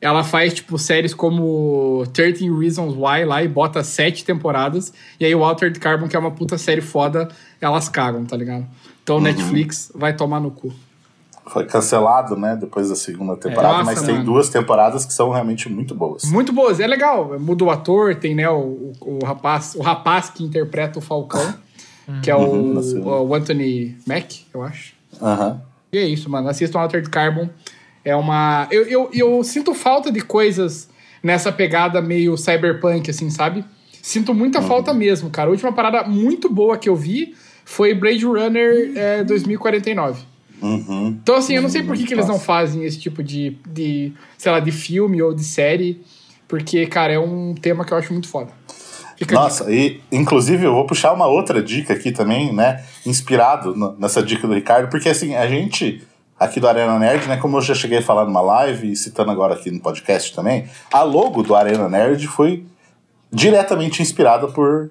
[0.00, 4.92] Ela faz, tipo, séries como 13 Reasons Why lá e bota sete temporadas.
[5.20, 7.28] E aí o Altered Carbon, que é uma puta série foda,
[7.60, 8.66] elas cagam, tá ligado?
[9.02, 10.72] Então Netflix vai tomar no cu.
[11.48, 12.56] Foi cancelado, né?
[12.56, 14.24] Depois da segunda temporada, Nossa, mas tem mano.
[14.26, 16.24] duas temporadas que são realmente muito boas.
[16.24, 17.38] Muito boas, é legal.
[17.38, 21.54] Muda o ator, tem, né, o, o, o rapaz, o rapaz que interpreta o Falcão,
[22.22, 23.08] que é Uhum, o, segunda.
[23.10, 24.92] o Anthony Mack, eu acho.
[25.22, 25.60] Aham.
[25.92, 26.48] E é isso, mano.
[26.48, 27.48] Assistam Altered Carbon.
[28.04, 28.66] É uma.
[28.70, 30.88] Eu, eu, eu sinto falta de coisas
[31.22, 33.64] nessa pegada meio cyberpunk, assim, sabe?
[34.02, 35.48] Sinto muita falta mesmo, cara.
[35.48, 37.34] A última parada muito boa que eu vi
[37.64, 40.22] foi Blade Runner é, 2049.
[40.62, 41.18] Uhum.
[41.22, 44.12] Então, assim, eu não sei por que, que eles não fazem esse tipo de, de,
[44.38, 46.02] sei lá, de filme ou de série,
[46.48, 48.50] porque, cara, é um tema que eu acho muito foda.
[49.16, 52.84] Fica Nossa, e inclusive eu vou puxar uma outra dica aqui também, né?
[53.06, 56.02] Inspirado no- nessa dica do Ricardo, porque assim, a gente
[56.38, 57.38] aqui do Arena Nerd, né?
[57.38, 60.66] Como eu já cheguei a falar numa live e citando agora aqui no podcast também,
[60.92, 62.66] a logo do Arena Nerd foi
[63.32, 64.90] diretamente inspirada por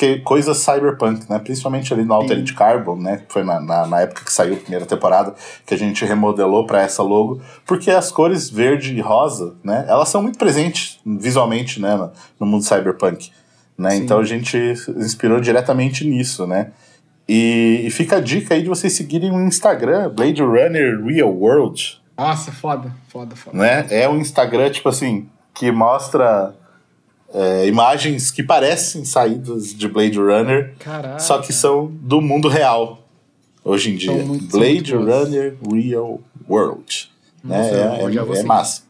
[0.00, 1.38] que, coisas cyberpunk, né?
[1.38, 3.18] Principalmente ali no Altered Carbon, né?
[3.18, 5.34] Que foi na, na, na época que saiu a primeira temporada,
[5.66, 9.84] que a gente remodelou para essa logo, porque as cores verde e rosa, né?
[9.86, 11.96] Elas são muito presentes visualmente, né?
[11.96, 13.30] No, no mundo cyberpunk,
[13.76, 13.94] né?
[13.94, 14.56] Então a gente
[14.96, 16.70] inspirou diretamente nisso, né?
[17.28, 22.00] E, e fica a dica aí de vocês seguirem o Instagram, Blade Runner Real World,
[22.16, 23.54] Nossa, foda, foda, foda.
[23.54, 23.86] né?
[23.90, 26.54] É um Instagram, tipo assim, que mostra
[27.32, 31.18] é, imagens que parecem saídas de Blade Runner, Caraca.
[31.18, 33.06] só que são do mundo real
[33.64, 34.12] hoje em dia.
[34.12, 35.10] Muito- Blade muito.
[35.12, 37.10] Runner Real World.
[37.42, 37.70] Né?
[37.70, 38.82] É, é, é massa.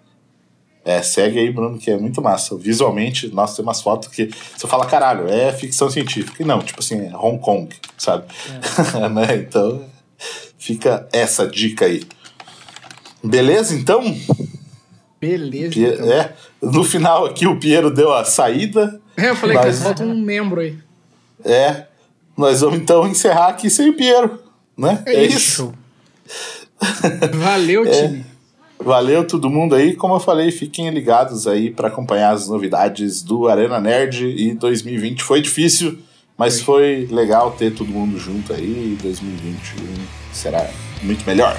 [0.82, 2.56] É, segue aí, Bruno, que é muito massa.
[2.56, 6.42] Visualmente, nossa, tem umas fotos que você fala, caralho, é ficção científica.
[6.42, 7.68] E não, tipo assim, é Hong Kong,
[7.98, 8.24] sabe?
[9.12, 9.36] né?
[9.36, 9.84] Então,
[10.58, 12.02] fica essa dica aí.
[13.22, 14.02] Beleza, então?
[15.20, 15.78] Beleza.
[15.78, 16.10] Então.
[16.10, 16.32] É,
[16.62, 19.00] no final aqui o Piero deu a saída.
[19.16, 20.76] É, eu falei, Mas- cara, falta um membro aí.
[21.44, 21.86] É,
[22.36, 24.38] nós vamos então encerrar aqui sem o Piero,
[24.76, 25.02] né?
[25.06, 25.72] É isso.
[27.34, 27.90] Valeu, É.
[28.08, 28.26] time.
[28.82, 29.94] Valeu todo mundo aí.
[29.94, 34.24] Como eu falei, fiquem ligados aí para acompanhar as novidades do Arena Nerd.
[34.26, 35.98] E 2020 foi difícil,
[36.36, 38.96] mas foi legal ter todo mundo junto aí.
[39.02, 39.86] 2021
[40.32, 40.66] será
[41.02, 41.58] muito melhor.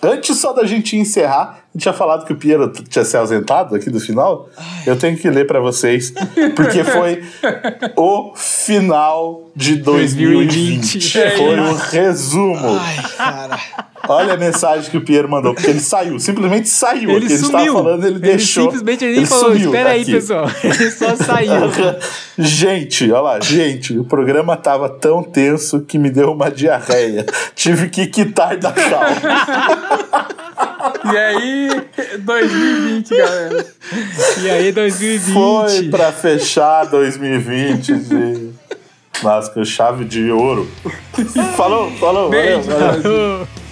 [0.00, 3.98] Antes só da gente encerrar, tinha falado que o Piero tinha se ausentado aqui do
[3.98, 4.48] final.
[4.86, 6.12] Eu tenho que ler para vocês,
[6.54, 7.22] porque foi
[7.96, 10.98] o final de 2020.
[10.98, 11.36] 2020.
[11.36, 12.78] Foi o resumo.
[12.78, 13.60] Ai, cara.
[14.06, 17.10] Olha a mensagem que o Piero mandou, porque ele saiu, simplesmente saiu.
[17.10, 17.72] Ele Aqui, a gente tava sumiu.
[17.82, 18.64] falando, ele, deixou.
[18.64, 20.12] simplesmente ele nem ele falou, espera aí, daqui.
[20.12, 20.50] pessoal.
[20.62, 21.52] Ele só saiu.
[22.36, 27.24] gente, olha lá, gente, o programa tava tão tenso que me deu uma diarreia.
[27.54, 30.28] Tive que quitar da calma.
[31.12, 31.68] E aí,
[32.20, 33.66] 2020, galera.
[34.42, 35.32] E aí, 2020.
[35.32, 38.54] Foi pra fechar 2020 de.
[39.54, 40.68] Com chave de ouro.
[41.56, 43.42] falou, falou, valeu, Beijo, valeu.
[43.42, 43.63] Ô,